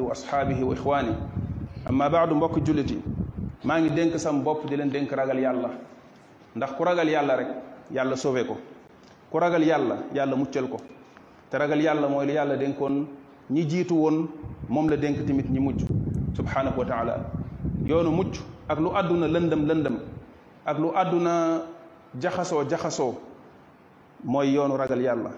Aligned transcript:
wa 0.00 0.12
ashaabihi 0.12 0.62
wa 0.64 0.74
ixwaani 0.74 1.14
baax 1.86 2.10
baadu 2.10 2.34
mbokk 2.34 2.62
jullit 2.62 2.90
yi 2.90 3.02
maa 3.64 3.78
ngi 3.80 3.88
dénk 3.90 4.18
sam 4.18 4.42
bopp 4.42 4.66
di 4.66 4.76
leen 4.76 4.90
dénk 4.90 5.10
ragal 5.12 5.38
yàlla 5.38 5.70
ndax 6.56 6.70
ku 6.74 6.84
ragal 6.84 7.08
yàlla 7.08 7.36
rek 7.36 7.48
yàlla 7.92 8.16
sauvé 8.16 8.44
ko 8.46 8.56
ku 9.30 9.38
ragal 9.38 9.62
yàlla 9.62 9.96
yàlla 10.14 10.36
muccal 10.36 10.68
ko 10.68 10.76
te 11.50 11.58
ragal 11.58 11.80
yàlla 11.82 12.08
mooy 12.08 12.26
li 12.26 12.32
yàlla 12.34 12.56
dénkoon 12.56 13.06
ñi 13.50 13.68
jiitu 13.68 13.94
woon 13.94 14.26
moom 14.68 14.88
la 14.90 14.96
dénk 14.96 15.26
tamit 15.26 15.46
ñi 15.50 15.60
mujj 15.60 15.84
subhaanahu 16.36 16.78
wa 16.80 17.20
yoonu 17.86 18.10
mucc 18.10 18.34
ak 18.68 18.78
lu 18.80 18.88
àdduna 18.94 19.26
lëndam 19.28 19.66
lëndam 19.68 19.98
ak 20.66 20.78
lu 20.78 20.88
àdduna 20.94 21.60
jaxasoo 22.20 22.64
jaxasoo 22.68 23.14
mooy 24.24 24.52
yoonu 24.54 24.76
ragal 24.76 25.00
yàlla 25.00 25.30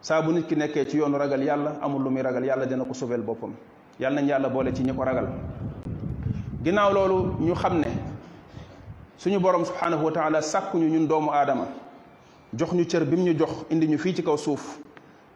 saa 0.00 0.20
bu 0.22 0.32
nit 0.32 0.46
ki 0.46 0.54
nekkee 0.56 0.84
ci 0.86 0.96
yoonu 0.98 1.16
ragal 1.18 1.42
yàlla 1.42 1.78
amul 1.82 2.02
lu 2.04 2.10
muy 2.10 2.22
ragal 2.22 2.44
yàlla 2.44 2.66
dina 2.66 2.84
ko 2.84 2.94
sauvé 2.94 3.16
boppam 3.16 3.52
yàlla 4.00 4.20
nañ 4.22 4.28
yàlla 4.28 4.48
boole 4.48 4.72
ci 4.74 4.82
ñi 4.82 4.92
ko 4.94 5.04
ragal 5.04 5.28
ginnaaw 6.64 6.92
loolu 6.94 7.34
ñu 7.40 7.54
xam 7.54 7.80
ne 7.80 7.86
suñu 9.18 9.38
borom 9.40 9.64
subhanahu 9.64 10.04
wa 10.06 10.10
taala 10.12 10.40
sàkkuñu 10.40 10.88
ñun 10.88 11.06
doomu 11.06 11.30
aadama 11.30 11.66
jox 12.54 12.72
ñu 12.72 12.84
cër 12.84 13.04
bim 13.04 13.20
ñu 13.24 13.36
jox 13.38 13.66
indi 13.70 13.86
ñu 13.88 13.98
fii 13.98 14.14
ci 14.16 14.22
kaw 14.22 14.36
suuf 14.38 14.78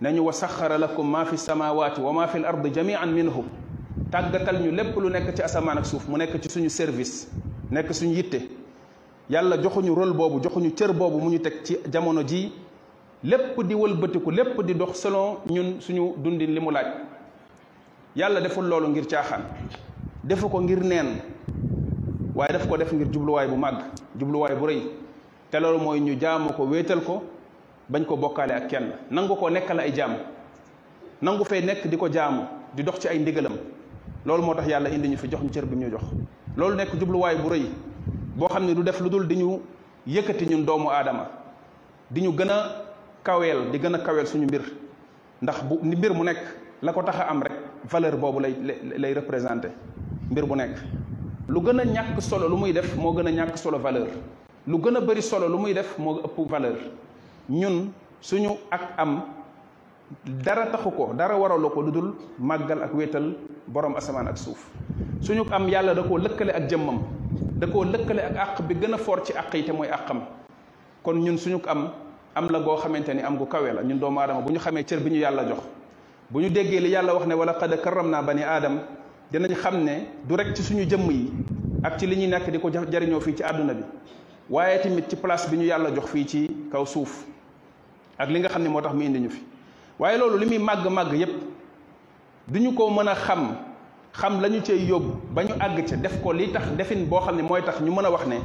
nañu 0.01 0.21
wa 0.23 0.33
saxara 0.33 0.79
lakum 0.79 1.07
ma 1.11 1.25
fi 1.27 1.37
samawaati 1.37 2.01
wa 2.01 2.13
ma 2.13 2.27
fi 2.27 2.39
l 2.39 2.45
ardi 2.47 2.71
jamian 2.73 3.13
minhu 3.13 3.45
tàggatal 4.11 4.59
ñu 4.63 4.71
lépp 4.73 4.97
lu 4.97 5.09
nekk 5.11 5.35
ci 5.37 5.43
asamaan 5.43 5.79
ak 5.79 5.85
suuf 5.85 6.09
mu 6.09 6.17
nekk 6.17 6.41
ci 6.43 6.49
suñu 6.49 6.71
service 6.71 7.29
nekk 7.71 7.93
suñu 7.93 8.15
yitte 8.15 8.41
yàlla 9.29 9.61
joxuñu 9.63 9.95
rôle 9.95 10.15
boobu 10.15 10.43
joxuñu 10.43 10.71
cër 10.75 10.93
boobu 10.95 11.19
mu 11.19 11.31
ñu 11.31 11.39
teg 11.39 11.53
ci 11.65 11.77
jamono 11.93 12.25
ji 12.27 12.51
lépp 13.25 13.61
di 13.63 13.75
wëlbatiku 13.75 14.31
lépp 14.31 14.63
di 14.63 14.75
dox 14.75 14.95
selon 14.99 15.39
ñun 15.51 15.81
suñu 15.81 16.15
dundin 16.17 16.47
li 16.51 16.61
mu 16.61 16.71
laaj 16.71 16.87
yalla 18.17 18.41
deful 18.41 18.63
loolu 18.65 18.89
ngir 18.95 19.05
tiaxan 19.11 19.43
defu 20.23 20.49
ngir 20.49 20.81
nen, 20.83 21.21
waaye 22.35 22.53
def 22.55 22.67
ko 22.69 22.77
def 22.77 22.91
ngir 22.93 23.07
way 23.27 23.47
bu 23.49 23.61
djublu 24.17 24.39
way 24.41 24.55
bu 24.57 24.67
reuy 24.67 24.83
te 25.51 25.59
loolu 25.59 25.79
moy 25.79 26.01
ñu 26.01 26.17
jaamu 26.19 26.53
ko 26.57 26.65
wéetal 26.67 27.03
ko 27.05 27.23
bañ 27.91 28.05
ko 28.07 28.17
bokkaale 28.17 28.53
ak 28.55 28.69
kenn 28.69 28.93
nangu 29.11 29.35
ko 29.37 29.49
nekkal 29.51 29.81
ay 29.81 29.91
jaam 29.93 30.17
nangu 31.21 31.45
fay 31.45 31.61
nek 31.63 31.87
di 31.87 31.97
jaamu 32.13 32.43
di 32.75 32.83
dox 32.83 33.01
ci 33.01 33.09
ay 33.09 33.19
ndigalam 33.19 33.55
loolu 34.25 34.43
motax 34.43 34.67
yalla 34.69 34.89
indi 34.89 35.09
ñu 35.09 35.17
fi 35.17 35.29
jox 35.31 35.43
ñu 35.43 35.51
cër 35.51 35.67
bi 35.67 35.77
ñu 35.77 35.91
jox 35.91 36.75
nek 36.77 36.95
djublu 36.97 37.19
way 37.19 37.37
bu 37.37 37.49
reuy 37.49 37.69
bo 38.37 38.47
xamni 38.49 38.75
du 38.75 38.83
def 38.85 39.01
lu 39.01 39.27
di 39.27 39.37
ñu 39.37 39.61
yëkkati 40.07 40.47
ñun 40.51 40.65
doomu 40.65 40.91
adama, 40.91 41.29
di 42.11 42.21
ñu 42.21 42.35
gën 42.37 42.51
kawel, 43.23 43.71
di 43.73 43.79
gëna 43.79 43.99
kawel 43.99 44.27
suñu 44.27 44.45
mbir 44.45 44.63
ndax 45.43 45.63
bu 45.65 45.79
mbir 45.83 46.13
mu 46.15 46.23
nek 46.25 46.37
la 46.83 46.93
ko 46.93 47.01
am 47.01 47.43
rek 47.43 47.64
valeur 47.89 48.17
boobu 48.17 48.41
lay 48.41 48.55
lay 48.99 49.13
représenté 49.15 49.69
mbir 50.31 50.45
bu 50.49 50.57
nekk 50.57 50.77
lu 51.49 51.61
gën 51.61 51.81
a 51.81 51.85
ñàkk 51.85 52.21
solo 52.23 52.49
lu 52.49 52.57
muy 52.57 52.73
def 52.73 52.97
moo 52.97 53.13
gën 53.13 53.27
a 53.27 53.31
ñàkk 53.31 53.57
solo 53.59 53.79
valeur 53.79 54.09
lu 54.67 54.77
gën 54.79 54.97
a 54.97 55.01
bëri 55.01 55.23
solo 55.23 55.49
lu 55.49 55.59
muy 55.59 55.73
def 55.75 55.99
moo 55.99 56.21
ëpp 56.25 56.39
valeur 56.51 56.79
ñun 57.49 57.93
suñu 58.21 58.57
ak 58.71 58.81
am 58.97 59.23
dara 60.25 60.67
taxu 60.71 60.91
ko 60.91 61.13
dara 61.15 61.37
waraloo 61.37 61.71
ko 61.71 61.81
lu 61.83 61.91
dul 61.93 62.15
màggal 62.41 62.83
ak 62.83 62.95
wéetal 62.95 63.35
borom 63.69 63.95
asamaan 63.97 64.29
ak 64.29 64.39
suuf 64.39 64.71
suñu 65.21 65.45
am 65.53 65.69
yàlla 65.69 65.95
da 65.95 66.03
koo 66.03 66.19
lëkkale 66.19 66.51
ak 66.55 66.69
jëmmam 66.69 66.99
da 67.59 67.67
koo 67.67 67.85
lëkkale 67.85 68.21
ak 68.23 68.37
àq 68.37 68.63
bi 68.69 68.75
gën 68.75 68.95
a 68.95 68.99
foor 68.99 69.21
ci 69.25 69.33
àq 69.33 69.55
yi 69.55 69.65
te 69.65 69.73
mooy 69.73 69.89
àqam 69.89 70.23
kon 71.03 71.15
ñun 71.21 71.37
suñu 71.39 71.61
am 71.69 71.91
am 72.35 72.49
la 72.51 72.59
goo 72.61 72.77
xamante 72.77 73.15
ni 73.15 73.21
am 73.23 73.37
gu 73.37 73.47
kawe 73.47 73.73
la 73.75 73.83
ñun 73.83 73.99
doomu 73.99 74.21
aadama 74.21 74.41
bu 74.41 74.53
ñu 74.53 74.59
xamee 74.59 74.85
cër 74.85 75.01
bi 75.01 75.11
ñu 75.11 75.17
yàlla 75.19 75.45
jox 75.49 75.65
buñu 76.35 76.51
déggé 76.51 76.81
li 76.81 76.91
yàlla 76.91 77.15
wax 77.15 77.27
ne 77.29 77.35
wala 77.35 77.55
qad 77.55 77.71
karramna 77.81 78.21
bani 78.21 78.43
adam 78.43 78.81
dinañ 79.33 79.55
xam 79.55 79.85
ne 79.85 80.09
du 80.27 80.35
rek 80.37 80.53
ci 80.57 80.65
suñu 80.65 80.83
jëm 80.83 81.09
yi 81.09 81.31
ak 81.85 81.99
ci 82.01 82.07
li 82.09 82.17
ñuy 82.17 82.27
nekk 82.27 82.51
di 82.51 82.59
ko 82.59 82.71
jariñoo 82.73 83.21
ci 83.21 83.43
aduna 83.45 83.73
bi 83.73 83.85
waye 84.51 84.81
tamit 84.83 85.09
ci 85.09 85.15
place 85.15 85.49
bi 85.49 85.57
ñu 85.59 85.63
yàlla 85.67 85.95
jox 85.95 86.07
fi 86.11 86.27
ci 86.27 86.51
kaw 86.73 86.85
suuf 86.85 87.25
ak 88.19 88.29
li 88.31 88.41
nga 88.41 88.49
xam 88.49 88.63
ne 88.65 88.69
moo 88.69 88.81
tax 88.81 88.95
mu 88.95 89.03
indi 89.03 89.21
ñu 89.21 89.31
fi 89.31 89.39
waye 89.97 90.19
loolu 90.19 90.39
limi 90.45 90.59
mag 90.59 90.85
mag 90.91 91.13
yépp 91.13 91.31
duñu 92.49 92.75
ko 92.75 92.91
mëna 92.91 93.15
xam 93.15 93.57
xam 94.13 94.41
lañu 94.41 94.61
cey 94.65 94.85
yóbbu 94.87 95.13
bañu 95.33 95.53
ag 95.61 95.87
ci 95.87 95.97
def 96.01 96.21
ko 96.21 96.33
li 96.33 96.51
tax 96.51 96.67
defin 96.77 97.05
bo 97.07 97.21
xam 97.21 97.41
moy 97.43 97.63
tax 97.63 97.81
ñu 97.81 97.93
mëna 97.95 98.11
wax 98.11 98.27
ne 98.27 98.37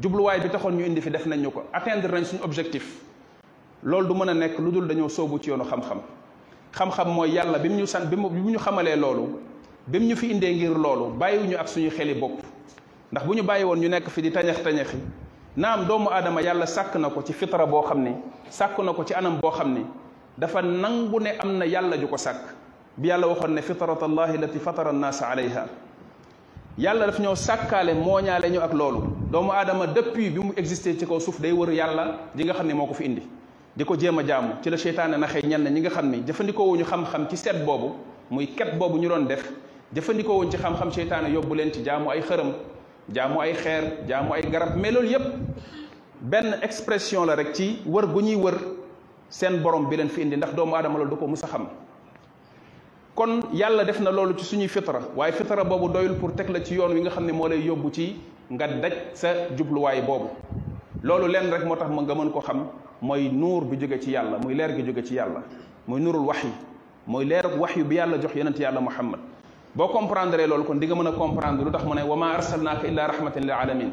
djublu 0.00 0.22
way 0.22 0.40
bi 0.40 0.48
taxoon 0.48 0.72
ñu 0.74 0.84
indi 0.86 1.02
fi 1.02 1.10
def 1.10 1.26
nañ 1.26 1.42
ñu 1.42 1.50
ko 1.50 1.64
atteindre 1.74 2.10
nañ 2.10 2.24
suñu 2.24 2.40
objectif 2.42 3.02
loolu 3.82 4.06
du 4.08 4.14
mëna 4.14 4.32
nek 4.32 4.58
nekk 4.58 4.86
dañu 4.86 5.08
sobu 5.10 5.38
ci 5.38 5.50
yoonu 5.50 5.64
xam-xam 5.64 5.98
xam-xam 6.72 7.08
moy 7.14 7.30
yàlla 7.30 7.58
bimu 7.58 7.78
ñu 7.80 7.86
san 7.86 8.06
bimu 8.10 8.28
ñu 8.30 8.58
xamalé 8.58 8.96
loolu 8.96 9.40
bimu 9.86 10.06
ñu 10.08 10.16
fi 10.16 10.30
indé 10.32 10.52
ngir 10.54 10.76
loolu 10.76 11.14
ñu 11.48 11.56
ak 11.56 11.68
suñu 11.68 11.90
xeli 11.90 12.14
bop 12.14 12.32
ndax 13.12 13.24
buñu 13.26 13.42
ñu 13.42 13.46
bàyyi 13.46 13.64
ñu 13.64 13.88
nekk 13.88 14.08
fi 14.10 14.20
di 14.22 14.30
tañax 14.30 14.60
tañaxi 14.62 14.96
naam 15.56 15.86
doomu 15.86 16.08
adama 16.10 16.40
yàlla 16.42 16.66
sak 16.66 16.94
nako 16.96 17.22
ci 17.24 17.32
fitra 17.32 17.66
bo 17.66 17.82
xamni 17.82 18.12
sak 18.50 18.78
nako 18.78 19.04
ci 19.04 19.14
anam 19.14 19.40
bo 19.40 19.50
xamni 19.50 19.86
dafa 20.36 20.60
nangu 20.62 21.18
ne 21.20 21.30
amna 21.38 21.64
yàlla 21.66 21.96
juko 21.98 22.16
sak 22.16 22.36
bi 22.96 23.08
yàlla 23.08 23.26
waxon 23.28 23.48
ne 23.52 23.62
fitrat 23.62 24.02
allah 24.02 24.36
lati 24.36 24.58
fatara 24.58 24.90
an-nas 24.90 25.22
alayha 25.22 25.66
yàlla 26.76 27.06
daf 27.06 27.18
ñoo 27.20 27.34
sakale 27.34 27.94
moñale 27.94 28.50
ñu 28.50 28.60
ak 28.60 28.72
loolu 28.72 29.16
doomu 29.32 29.52
adama 29.52 29.86
depuis 29.86 30.30
bimu 30.30 30.52
exister 30.56 30.94
ci 30.98 31.06
kaw 31.06 31.18
suuf 31.18 31.40
day 31.40 31.52
wër 31.52 31.70
yàlla 31.72 32.18
di 32.34 32.44
nga 32.44 32.52
xamni 32.54 32.74
moko 32.74 32.94
fi 32.94 33.04
indi 33.06 33.22
diko 33.78 33.94
jema 33.96 34.22
jéem 34.24 34.56
ci 34.60 34.70
la 34.70 34.76
seytaane 34.76 35.16
naxee 35.18 35.42
ñenn 35.46 35.70
ñi 35.72 35.80
nga 35.80 35.90
xamni 35.90 36.16
ni 36.18 36.22
jëfandikoo 36.26 36.66
wuñu 36.72 36.82
xam-xam 36.84 37.28
ci 37.30 37.36
set 37.36 37.64
bobu 37.64 37.94
muy 38.30 38.48
ket 38.54 38.74
bobu 38.76 38.98
ñu 38.98 39.08
doon 39.08 39.26
def 39.26 39.48
jëfandikoo 39.94 40.36
wuñ 40.40 40.50
ci 40.50 40.56
xam-xam 40.56 40.90
sheytane 40.90 41.28
yóbbu 41.32 41.54
len 41.54 41.72
ci 41.72 41.82
jamu 41.84 42.10
ay 42.10 42.20
xërëm 42.20 42.52
jamu 43.14 43.40
ay 43.40 43.54
xeer 43.54 44.02
jamu 44.08 44.32
ay 44.34 44.42
garab 44.50 44.76
mais 44.76 44.90
lool 44.90 45.06
yépp 45.06 45.22
ben 46.20 46.58
expression 46.62 47.24
la 47.24 47.36
rek 47.36 47.54
ci 47.54 47.78
wër 47.86 48.06
gu 48.08 48.20
ñuy 48.20 48.34
wër 48.34 48.58
seen 49.28 49.58
borom 49.62 49.88
bi 49.88 49.96
len 49.96 50.08
fi 50.08 50.22
indi 50.22 50.36
ndax 50.36 50.54
doomu 50.54 50.74
adam 50.74 50.94
loolu 50.96 51.10
du 51.10 51.16
ko 51.16 51.26
mus 51.28 51.42
xam 51.42 51.68
kon 53.14 53.40
yàlla 53.52 53.84
def 53.84 54.00
na 54.00 54.10
loolu 54.10 54.34
ci 54.36 54.44
suñuy 54.44 54.66
fitra 54.68 54.98
waye 55.14 55.30
fitra 55.32 55.62
bobu 55.64 55.88
doyul 55.92 56.16
pour 56.16 56.32
tek 56.34 56.48
la 56.48 56.60
ci 56.64 56.74
yoon 56.74 56.92
wi 56.94 57.00
nga 57.02 57.10
xamni 57.10 57.30
mo 57.32 57.46
lay 57.46 57.62
yóbbu 57.62 57.90
ci 57.92 58.16
nga 58.50 58.66
daj 58.66 58.92
sa 59.14 59.28
jubluwaay 59.56 60.02
boobu 60.02 60.30
loolu 61.02 61.26
len 61.30 61.50
rek 61.50 61.62
motax 61.64 61.88
ma 61.90 62.02
nga 62.02 62.14
mën 62.14 62.30
ko 62.32 62.40
xam 62.40 62.66
moy 63.02 63.28
nur 63.30 63.64
bi 63.64 63.76
jóge 63.78 64.00
ci 64.02 64.10
yàlla 64.12 64.38
moy 64.42 64.54
leer 64.54 64.74
gi 64.76 64.82
jóge 64.84 65.04
ci 65.04 65.14
yàlla 65.14 65.42
muy 65.86 66.00
nuurul 66.00 66.26
waxyu 66.26 66.50
mooy 67.06 67.24
leerug 67.24 67.58
wahyu 67.60 67.84
bi 67.84 67.96
yàlla 67.96 68.18
jox 68.20 68.34
yonent 68.34 68.58
yàlla 68.58 68.80
muhammad 68.80 69.20
bo 69.74 69.88
comprendre 69.88 70.46
loolu 70.46 70.64
kon 70.64 70.76
di 70.78 70.86
nga 70.86 70.94
mën 70.94 71.12
comprendre 71.16 71.64
lutax 71.64 71.82
tax 71.82 71.88
mu 71.88 71.94
ne 71.94 72.02
wama 72.02 72.32
arsalnaka 72.34 72.86
illa 72.88 73.06
rahmatan 73.06 73.40
lil 73.42 73.50
alamin 73.52 73.90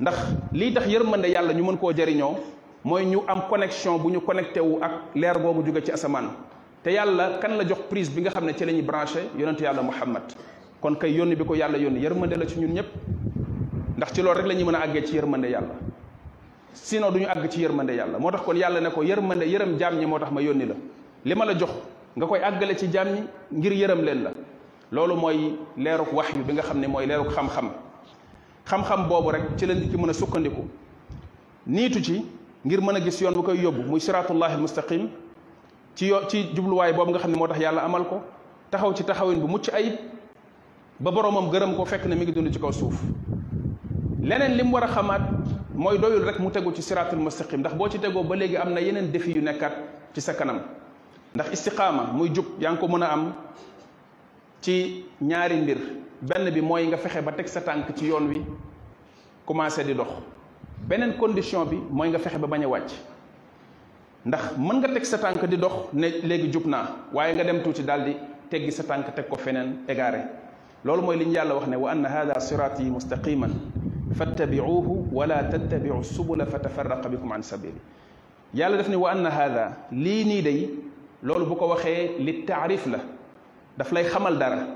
ndax 0.00 0.14
li 0.52 0.72
tax 0.72 0.86
yërmande 0.86 1.26
yàlla 1.28 1.52
ñu 1.54 1.64
mën 1.64 1.76
ko 1.78 1.92
jariño 1.92 2.36
moy 2.84 3.04
ñu 3.06 3.22
am 3.26 3.42
connexion 3.50 3.98
bu 3.98 4.10
ñu 4.10 4.20
connecté 4.20 4.60
wu 4.60 4.78
ak 4.80 4.92
leer 5.14 5.38
googu 5.40 5.62
jóge 5.66 5.84
ci 5.84 5.90
asaman 5.92 6.30
te 6.84 6.90
yàlla 6.92 7.38
kan 7.40 7.56
la 7.56 7.64
jox 7.66 7.78
prise 7.90 8.10
bi 8.12 8.20
nga 8.22 8.30
xamne 8.30 8.52
ci 8.56 8.64
la 8.64 8.72
brancher 8.80 8.84
branché 9.22 9.38
yonent 9.40 9.60
yàlla 9.60 9.82
muhammad 9.82 10.22
kon 10.80 10.94
kay 10.94 11.12
yoni 11.14 11.34
bi 11.34 11.44
ko 11.44 11.54
yàlla 11.56 11.76
yoni 11.78 11.98
yërmande 11.98 12.34
la 12.36 12.46
ci 12.46 12.60
ñun 12.60 12.74
ñep 12.74 12.86
ndax 14.00 14.14
ci 14.14 14.22
loolu 14.22 14.38
rek 14.40 14.46
la 14.46 14.54
ñuy 14.54 14.64
mën 14.64 14.74
a 14.74 14.80
àggee 14.86 15.02
ci 15.06 15.14
yërmande 15.16 15.48
yàlla 15.50 15.74
sinon 16.72 17.10
du 17.12 17.18
ñu 17.20 17.26
àgg 17.28 17.50
ci 17.50 17.60
yërmande 17.60 17.90
yàlla 17.92 18.18
moo 18.18 18.30
tax 18.30 18.42
kon 18.44 18.54
yàlla 18.56 18.80
ne 18.80 18.88
ko 18.90 19.02
yërmande 19.02 19.42
yërëm 19.44 19.76
jaam 19.78 19.98
ñi 19.98 20.06
moo 20.06 20.18
tax 20.18 20.30
ma 20.32 20.40
yónni 20.40 20.64
la 20.66 20.74
li 21.24 21.34
ma 21.34 21.44
la 21.44 21.54
jox 21.58 21.70
nga 22.16 22.26
koy 22.26 22.38
àggale 22.40 22.76
ci 22.78 22.88
jaam 22.90 23.08
ñi 23.08 23.22
ngir 23.58 23.72
yërëm 23.72 24.00
leen 24.02 24.22
la 24.22 24.30
loolu 24.90 25.16
mooy 25.16 25.56
leeruk 25.76 26.12
wax 26.14 26.32
yu 26.34 26.44
bi 26.44 26.52
nga 26.54 26.62
xam 26.62 26.80
ne 26.80 26.86
mooy 26.86 27.06
leeruk 27.06 27.28
xam-xam 27.30 27.70
xam-xam 28.66 29.06
boobu 29.08 29.30
rek 29.32 29.42
ci 29.58 29.66
la 29.66 29.74
nit 29.74 29.90
ki 29.90 29.96
mën 29.96 30.08
a 30.10 30.12
sukkandiku 30.14 30.62
niitu 31.66 32.00
ci 32.02 32.24
ngir 32.64 32.80
mën 32.80 32.96
a 32.96 33.00
gis 33.00 33.20
yoon 33.20 33.34
bu 33.34 33.42
koy 33.42 33.58
yóbbu 33.60 33.82
muy 33.90 34.00
siratullahi 34.00 34.54
almustaqim 34.54 35.08
ci 35.94 36.06
yo 36.06 36.20
ci 36.28 36.48
jubluwaay 36.54 36.92
boobu 36.94 37.10
nga 37.10 37.18
xam 37.18 37.30
ne 37.32 37.36
moo 37.36 37.48
tax 37.48 37.58
yàlla 37.60 37.82
amal 37.84 38.04
ko 38.08 38.22
taxaw 38.70 38.94
ci 38.94 39.04
taxawin 39.04 39.40
bu 39.40 39.46
mucc 39.48 39.68
ayib 39.74 39.96
ba 41.00 41.10
boroomam 41.12 41.50
gërëm 41.50 41.74
ko 41.76 41.84
fekk 41.84 42.06
na 42.06 42.14
mi 42.16 42.22
ngi 42.24 42.32
dund 42.32 42.50
ci 42.52 42.58
kaw 42.58 42.72
suuf 42.72 42.96
leneen 44.22 44.56
lim 44.56 44.70
war 44.72 44.84
a 44.84 44.88
xamaat 44.88 45.22
mooy 45.74 45.98
doyul 45.98 46.24
rek 46.24 46.38
mu 46.40 46.50
tegu 46.50 46.72
ci 46.74 46.82
siratul 46.82 47.18
mustaqim 47.18 47.60
ndax 47.60 47.74
boo 47.74 47.88
ci 47.88 47.98
tegoo 47.98 48.22
ba 48.24 48.36
léegi 48.36 48.56
am 48.56 48.72
na 48.72 48.80
yeneen 48.80 49.10
défi 49.10 49.32
yu 49.34 49.40
nekkat 49.42 49.72
ci 50.14 50.20
sa 50.20 50.32
kanam 50.34 50.60
ndax 51.34 51.50
istiqaama 51.52 52.12
muy 52.12 52.28
jub 52.34 52.46
yaa 52.60 52.72
ngi 52.72 52.78
ko 52.80 52.86
mën 52.86 53.02
a 53.02 53.08
am 53.12 53.32
ci 54.60 55.04
ñaari 55.22 55.56
mbir 55.62 55.78
benn 56.20 56.50
bi 56.52 56.60
mooy 56.60 56.86
nga 56.86 56.96
fexe 56.98 57.22
ba 57.22 57.32
teg 57.32 57.48
sa 57.48 57.60
tànk 57.60 57.96
ci 57.96 58.06
yoon 58.06 58.28
wi 58.28 58.42
commencé 59.46 59.84
di 59.84 59.94
dox 59.94 60.08
beneen 60.88 61.16
condition 61.16 61.64
bi 61.64 61.76
mooy 61.90 62.08
nga 62.10 62.18
fexe 62.18 62.38
ba 62.38 62.46
bañ 62.46 62.64
a 62.64 62.68
wàcc 62.68 62.92
ndax 64.26 64.42
mën 64.58 64.78
nga 64.80 64.88
teg 64.88 65.04
sa 65.04 65.16
tànk 65.18 65.44
di 65.46 65.56
dox 65.56 65.88
ne 65.92 66.08
léegi 66.22 66.52
jub 66.52 66.66
naa 66.66 66.86
waaye 67.12 67.34
nga 67.34 67.44
dem 67.44 67.62
tuuti 67.62 67.82
daal 67.84 68.04
di 68.04 68.16
teggi 68.50 68.70
sa 68.70 68.82
tànk 68.82 69.14
teg 69.14 69.28
ko 69.28 69.36
feneen 69.36 69.78
égaré 69.88 70.22
loolu 70.84 71.02
mooy 71.02 71.16
li 71.16 71.30
yàlla 71.32 71.54
wax 71.54 71.66
ne 71.68 71.76
wa 71.76 71.90
anna 71.90 72.08
hada 72.08 72.40
sirati 72.40 72.82
mustaqiman 72.84 73.52
فاتبعوه 74.18 74.88
ولا 75.12 75.42
تتبعوا 75.50 76.00
السبل 76.00 76.40
فتفرق 76.46 77.02
بكم 77.06 77.28
عن 77.32 77.42
سبيله 77.42 77.80
يالا 78.54 78.76
دافني 78.82 78.96
وان 78.96 79.26
هذا 79.26 79.76
لي 79.94 80.24
ني 80.26 80.40
دي 80.40 80.60
لولو 81.22 81.44
بوكو 81.46 81.66
واخي 81.70 82.18
للتعريف 82.18 82.86
لا 82.90 82.98
دافلاي 83.78 84.04
خمال 84.10 84.38
دارا 84.38 84.66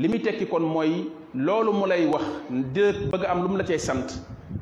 لي 0.00 0.18
تيكي 0.18 0.44
كون 0.48 0.62
موي 0.64 1.04
لولو 1.36 1.72
مولاي 1.72 2.06
واخ 2.08 2.24
دير 2.50 3.08
بغا 3.12 3.32
ام 3.32 3.38
لوم 3.44 3.56
لا 3.56 3.62
تي 3.68 3.76
سانت 3.78 4.10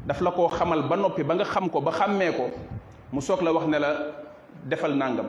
دا 0.07 0.13
فلاكو 0.13 0.49
خمال 0.51 0.83
با 0.91 0.97
نوبي 0.97 1.23
باغا 1.23 1.45
خام 1.47 1.69
كو 1.71 1.81
با 1.81 1.91
خامي 1.95 2.33
كو 2.35 2.47
مو 3.15 3.21
سوك 3.23 3.43
لا 3.47 3.51
واخ 3.55 3.67
نلا 3.71 4.11
ديفال 4.67 4.99
نانغام 4.99 5.29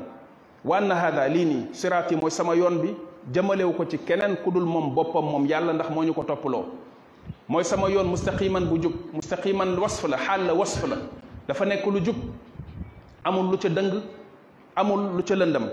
وان 0.66 0.90
هذا 0.92 1.28
لي 1.30 1.46
ني 1.46 1.60
صراطي 1.78 2.16
موي 2.18 2.30
سما 2.34 2.54
يون 2.58 2.78
بي 2.82 2.92
جمالي 3.34 3.64
وكو 3.64 3.84
تي 3.86 3.98
كينن 4.02 4.36
كودول 4.46 4.66
موم 4.66 4.96
بوبام 4.98 5.26
موم 5.30 5.46
يالا 5.46 5.74
نخ 5.78 5.92
مو 5.94 6.02
نيو 6.04 6.14
كو 6.18 6.24
توبلو 6.26 6.87
mooy 7.50 7.64
sama 7.64 7.90
yoon 7.90 8.08
mustaqiman 8.10 8.66
bu 8.70 8.78
jub 8.84 8.92
mustaqiman 9.14 9.76
wasf 9.80 10.04
la 10.08 10.18
xaal 10.18 10.46
la 10.46 10.54
wasf 10.54 10.84
la 10.88 10.98
dafa 11.48 11.66
nekk 11.66 11.86
lu 11.86 12.00
jub 12.06 12.16
amul 13.24 13.52
lu 13.52 13.58
ca 13.58 13.70
dëng 13.70 14.02
amul 14.76 15.16
lu 15.18 15.24
ca 15.24 15.36
lëndam 15.36 15.70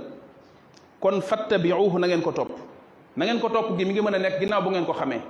kon 1.01 1.21
fattabiuhu 1.21 1.99
na 1.99 2.07
ngeen 2.07 2.23
ko 2.23 2.33
topp 2.33 2.51
na 3.17 3.25
ngeen 3.27 3.41
ko 3.41 3.49
topp 3.49 3.77
gi 3.79 3.85
mi 3.85 3.93
ngi 3.93 4.01
mën 4.01 4.15
a 4.15 4.19
nekk 4.19 4.41
ginnaaw 4.41 4.63
bu 4.63 4.71
ngeen 4.71 4.87
ko 4.87 4.93
xamee 4.93 5.21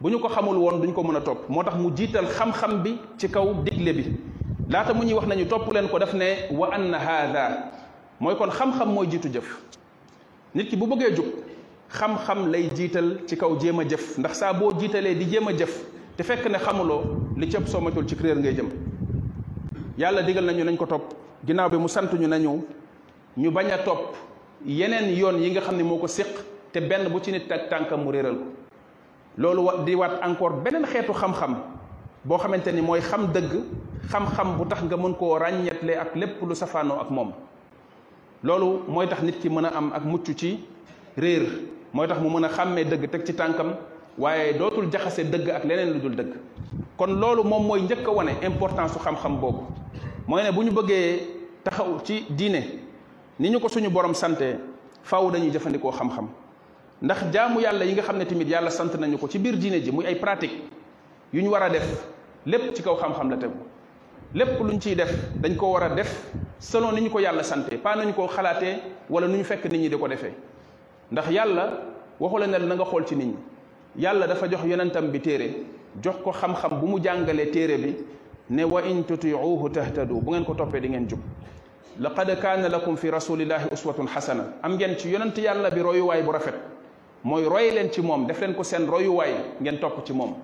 bu 0.00 0.08
ñu 0.10 0.18
ko 0.18 0.28
xamul 0.28 0.56
woon 0.56 0.80
duñ 0.80 0.92
ko 0.92 1.02
mën 1.02 1.16
a 1.16 1.20
topp 1.20 1.48
moo 1.48 1.62
tax 1.64 1.74
mu 1.76 1.90
jiital 1.96 2.26
xam-xam 2.28 2.82
bi 2.82 2.96
ci 3.18 3.28
kaw 3.30 3.46
digle 3.64 3.92
bi 3.92 4.04
laata 4.68 4.92
mu 4.94 5.02
ñuy 5.04 5.14
wax 5.14 5.26
nañu 5.26 5.46
topp 5.48 5.72
leen 5.72 5.88
ko 5.88 5.98
def 5.98 6.12
ne 6.14 6.48
wa 6.54 6.68
anna 6.72 6.98
haada 6.98 7.70
mooy 8.20 8.36
kon 8.36 8.50
xam-xam 8.50 8.88
mooy 8.92 9.06
jiitu 9.08 9.28
jëf 9.28 9.46
nit 10.54 10.68
ki 10.68 10.76
bu 10.76 10.86
bëggee 10.86 11.14
jub 11.16 11.26
xam-xam 11.92 12.50
lay 12.50 12.70
jiital 12.74 13.22
ci 13.26 13.36
kaw 13.36 13.54
jéem 13.60 13.78
a 13.80 13.84
jëf 13.84 14.18
ndax 14.18 14.38
saa 14.38 14.52
boo 14.52 14.72
jiitalee 14.78 15.14
di 15.18 15.24
jéem 15.30 15.48
a 15.48 15.52
jëf 15.52 15.84
te 16.16 16.22
fekk 16.22 16.48
ne 16.50 16.58
xamuloo 16.58 17.32
li 17.36 17.46
cëpp 17.48 17.68
soo 17.68 17.80
matul 17.80 18.06
ci 18.06 18.14
réer 18.16 18.36
ngay 18.38 18.54
jëm 18.54 18.68
yàlla 19.98 20.22
digal 20.22 20.44
nañu 20.44 20.64
nañ 20.64 20.76
ko 20.76 20.86
topp 20.86 21.14
ginnaaw 21.46 21.70
bi 21.70 21.76
mu 21.76 21.88
sant 21.88 22.10
ñu 22.12 22.26
nañu 22.26 22.62
ñu 23.36 23.50
bañ 23.50 23.70
a 23.70 23.78
topp 23.78 24.16
yeneen 24.64 25.16
yoon 25.16 25.38
yi 25.38 25.50
nga 25.50 25.60
xam 25.60 25.76
ne 25.76 25.82
moo 25.82 25.98
ko 25.98 26.06
séq 26.08 26.26
te 26.72 26.80
benn 26.80 27.08
bu 27.08 27.20
ci 27.20 27.30
nit 27.32 27.50
ak 27.50 27.68
tànkam 27.70 28.02
mu 28.02 28.10
réeral 28.10 28.34
ko 28.34 28.44
loolu 29.38 29.62
wa 29.62 29.76
di 29.84 29.94
waat 29.94 30.20
encore 30.22 30.56
beneen 30.64 30.84
xeetu 30.86 31.12
xam-xam 31.12 31.56
boo 32.24 32.38
xamante 32.38 32.72
ni 32.72 32.82
mooy 32.82 33.00
xam 33.00 33.30
dëgg 33.32 33.54
xam-xam 34.10 34.56
bu 34.58 34.64
tax 34.66 34.82
nga 34.82 34.96
mën 34.96 35.14
koo 35.14 35.38
ràññetle 35.38 35.94
ak 35.96 36.16
lépp 36.16 36.42
lu 36.42 36.54
safaanoo 36.54 36.98
ak 37.00 37.10
moom 37.10 37.30
loolu 38.42 38.82
mooy 38.88 39.06
tax 39.08 39.22
nit 39.22 39.38
ki 39.40 39.48
mën 39.48 39.64
a 39.64 39.68
am 39.70 39.92
ak 39.94 40.04
mucc 40.04 40.34
ci 40.36 40.58
réer 41.16 41.75
mooy 41.94 42.08
tax 42.08 42.18
mu 42.20 42.28
mën 42.30 42.44
a 42.44 42.48
xàmmee 42.48 42.84
dëgg 42.84 43.08
teg 43.10 43.22
ci 43.26 43.32
tànkam 43.34 43.74
waaye 44.18 44.54
dootul 44.58 44.88
jaxase 44.90 45.24
dëgg 45.30 45.50
ak 45.50 45.64
leneen 45.64 45.92
lu 45.94 45.98
dul 46.00 46.14
dëgg 46.16 46.34
kon 46.96 47.06
loolu 47.18 47.44
moom 47.44 47.66
mooy 47.66 47.80
njëkk 47.82 48.06
a 48.06 48.10
wane 48.10 48.30
importance 48.42 48.92
su 48.92 48.98
xam-xam 48.98 49.38
boobu 49.40 49.64
mooy 50.26 50.42
ne 50.42 50.52
bu 50.52 50.62
ñu 50.64 50.72
bëggee 50.72 51.20
taxaw 51.62 51.98
ci 52.04 52.24
diine 52.30 52.62
ni 53.38 53.48
ñu 53.50 53.58
ko 53.60 53.68
suñu 53.68 53.88
borom 53.90 54.14
sante 54.14 54.58
faaw 55.02 55.30
dañuy 55.30 55.50
jëfandikoo 55.52 55.90
xam-xam 55.92 56.26
ndax 57.02 57.30
jaamu 57.32 57.60
yàlla 57.60 57.84
yi 57.84 57.92
nga 57.92 58.02
xam 58.02 58.16
ne 58.18 58.24
tamit 58.26 58.48
yàlla 58.48 58.70
sant 58.70 58.94
nañu 58.98 59.18
ko 59.18 59.28
ci 59.28 59.38
biir 59.38 59.56
diine 59.56 59.82
ji 59.82 59.90
mu 59.92 60.02
ay 60.04 60.16
pratique 60.16 60.62
yu 61.32 61.42
ñu 61.42 61.48
war 61.50 61.62
a 61.62 61.68
def 61.70 61.86
lépp 62.46 62.74
ci 62.74 62.82
kaw 62.82 62.96
xam-xam 62.96 63.30
la 63.30 63.36
tegu 63.36 63.54
lépp 64.34 64.60
luñ 64.60 64.80
ciy 64.80 64.94
def 64.96 65.12
dañ 65.40 65.56
ko 65.56 65.66
war 65.72 65.82
a 65.84 65.88
def 65.94 66.32
selon 66.58 66.92
ni 66.94 67.00
ñu 67.02 67.10
ko 67.10 67.18
yàlla 67.20 67.42
sante 67.42 67.76
pas 67.82 67.96
nañu 67.96 68.12
ko 68.12 68.26
xalaatee 68.26 68.78
wala 69.10 69.26
nu 69.28 69.36
ñu 69.36 69.44
fekk 69.44 69.64
nit 69.70 69.82
ñi 69.82 69.90
ko 69.98 70.08
defee 70.08 70.32
ndax 71.12 71.26
yàlla 71.30 71.70
waxu 72.20 72.38
la 72.38 72.46
ne 72.46 72.58
la 72.58 72.74
nga 72.74 72.84
xool 72.84 73.06
ci 73.06 73.14
nit 73.14 73.26
ñi 73.26 73.36
yàlla 74.02 74.26
dafa 74.26 74.48
jox 74.50 74.60
yonentam 74.66 75.08
bi 75.10 75.20
téere 75.20 75.56
jox 76.02 76.16
ko 76.24 76.32
xam-xam 76.32 76.80
bu 76.80 76.86
mu 76.86 76.98
jàngale 77.02 77.50
téere 77.52 77.78
bi 77.78 77.94
ne 78.50 78.64
wa 78.64 78.80
in 78.82 79.04
tutiuhu 79.04 79.68
tahtadu 79.70 80.20
bu 80.20 80.30
ngeen 80.32 80.44
ko 80.44 80.54
toppee 80.54 80.80
di 80.80 80.88
ngeen 80.88 81.08
jub 81.08 81.20
laqad 82.00 82.38
kaana 82.40 82.68
lakum 82.68 82.96
fi 82.96 83.10
rasulillahi 83.10 83.70
uswatun 83.72 84.06
xasana 84.08 84.54
am 84.62 84.74
ngeen 84.76 84.96
ci 84.98 85.10
yonent 85.10 85.36
yàlla 85.38 85.70
bi 85.70 85.80
royuwaay 85.80 86.22
bu 86.22 86.30
rafet 86.32 86.54
mooy 87.22 87.44
roy 87.44 87.70
leen 87.70 87.90
ci 87.92 88.00
moom 88.02 88.26
def 88.26 88.40
leen 88.40 88.54
ko 88.54 88.62
seen 88.64 88.86
royuwaay 88.88 89.34
ngeen 89.62 89.78
topp 89.78 90.04
ci 90.04 90.12
moom 90.12 90.34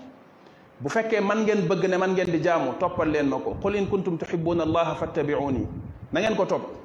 bu 0.81 0.89
fekkee 0.89 1.21
man 1.21 1.43
ngeen 1.43 1.67
bëgg 1.67 1.89
ne 1.91 1.97
man 1.97 2.13
ngeen 2.15 2.31
di 2.31 2.39
jaamu 2.41 2.75
toppal 2.79 3.09
leen 3.11 3.27
ma 3.27 3.39
ko 3.39 3.57
qul 3.61 3.75
in 3.75 3.87
kuntum 3.87 4.17
tuhibbuna 4.19 4.63
allaha 4.63 4.95
fattabiuni 4.95 5.67
na 6.13 6.21
ngeen 6.21 6.37
ko 6.37 6.45
topp 6.47 6.82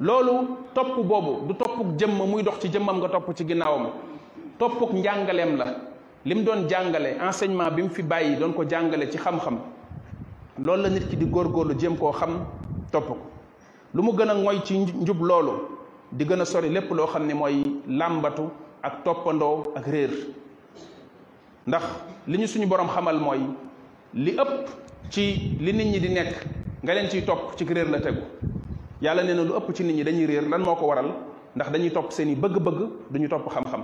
loolu 0.00 0.64
topp 0.74 0.96
boobu 1.04 1.46
du 1.46 1.54
toppuk 1.54 1.96
jëmm 2.00 2.18
muy 2.28 2.42
dox 2.42 2.58
ci 2.60 2.68
jëmmam 2.72 2.98
nga 3.00 3.08
topp 3.10 3.34
ci 3.36 3.44
ginnaawam 3.46 3.88
toppuk 4.58 4.92
njàngaleem 4.94 5.58
la 5.58 5.64
li 6.24 6.34
mu 6.34 6.42
doon 6.42 6.66
jàngale 6.70 7.18
enseignement 7.22 7.70
bi 7.76 7.82
mu 7.82 7.90
fi 7.90 8.02
bàyyi 8.02 8.36
doon 8.36 8.54
ko 8.54 8.64
jàngale 8.66 9.10
ci 9.10 9.18
xam-xam 9.18 9.58
loolu 10.64 10.82
la 10.84 10.88
nit 10.88 11.06
ki 11.10 11.16
di 11.16 11.26
góorgóorlu 11.26 11.78
jéem 11.78 11.98
koo 11.98 12.12
xam 12.12 12.38
topp 12.90 13.08
ko 13.08 13.16
lu 13.94 14.02
mu 14.02 14.12
gën 14.12 14.30
a 14.30 14.34
moy 14.34 14.62
ci 14.64 14.78
njub 14.78 15.20
loolu 15.22 15.50
di 16.10 16.24
gën 16.24 16.40
a 16.40 16.44
sori 16.46 16.70
lépp 16.70 16.90
loo 16.94 17.06
xam 17.06 17.26
ne 17.26 17.34
mooy 17.34 17.62
làmbatu 17.86 18.44
ak 18.82 19.04
toppandoo 19.04 19.74
ak 19.76 19.86
réer 19.86 20.10
ndax 21.66 21.82
li 22.26 22.38
ñu 22.38 22.46
suñu 22.46 22.66
borom 22.68 22.88
xamal 22.88 23.20
mooy 23.20 23.40
li 24.14 24.30
ëpp 24.32 24.66
ci 25.10 25.56
li 25.60 25.72
nit 25.74 25.86
ñi 25.92 26.00
di 26.00 26.08
nekk 26.08 26.46
nga 26.84 26.94
leen 26.94 27.10
ciy 27.10 27.22
topp 27.24 27.54
ci 27.56 27.64
réer 27.64 27.90
la 27.90 28.00
tegu 28.00 28.20
yàlla 29.00 29.22
neena 29.24 29.44
lu 29.44 29.54
ëpp 29.56 29.74
ci 29.74 29.82
nit 29.84 29.94
ñi 29.96 30.04
dañuy 30.04 30.26
réer 30.26 30.42
lan 30.46 30.60
moo 30.60 30.76
ko 30.76 30.86
waral 30.86 31.12
ndax 31.56 31.70
dañuy 31.72 31.90
topp 31.90 32.12
seen 32.12 32.28
i 32.30 32.34
bëgg-bëgg 32.36 32.80
duñu 33.10 33.28
topp 33.28 33.48
xam-xam 33.48 33.82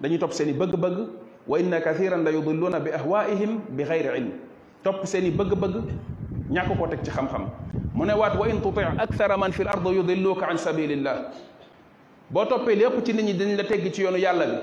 dañuy 0.00 0.18
topp 0.18 0.32
seen 0.32 0.48
i 0.48 0.52
bëgg-bëgg 0.52 0.96
wa 1.46 1.58
inna 1.58 1.80
kathiran 1.80 2.24
la 2.24 2.30
yudilluna 2.32 2.80
bi 2.80 2.90
ahwaihim 2.90 3.60
bi 3.68 3.84
xayri 3.84 4.08
ilm 4.18 4.30
topp 4.82 5.04
seen 5.06 5.26
i 5.26 5.30
bëgg-bëgg 5.30 5.74
ñàkk 6.50 6.78
ko 6.78 6.86
teg 6.88 7.02
ci 7.04 7.10
xam-xam 7.10 7.48
mu 7.94 8.04
ne 8.06 8.12
waat 8.14 8.34
wa 8.36 8.48
in 8.48 8.60
tuti 8.62 8.80
akthara 8.80 9.36
man 9.36 9.52
fi 9.52 9.62
l 9.62 9.68
ard 9.68 9.84
yudilluka 9.86 10.46
an 10.48 10.56
sabilillah 10.56 11.30
boo 12.30 12.46
toppee 12.46 12.74
lépp 12.76 13.04
ci 13.04 13.12
nit 13.12 13.22
ñi 13.24 13.34
dañ 13.34 13.56
la 13.56 13.64
tegg 13.64 13.92
ci 13.92 14.02
yoonu 14.02 14.16
yàlla 14.16 14.46
bi 14.46 14.54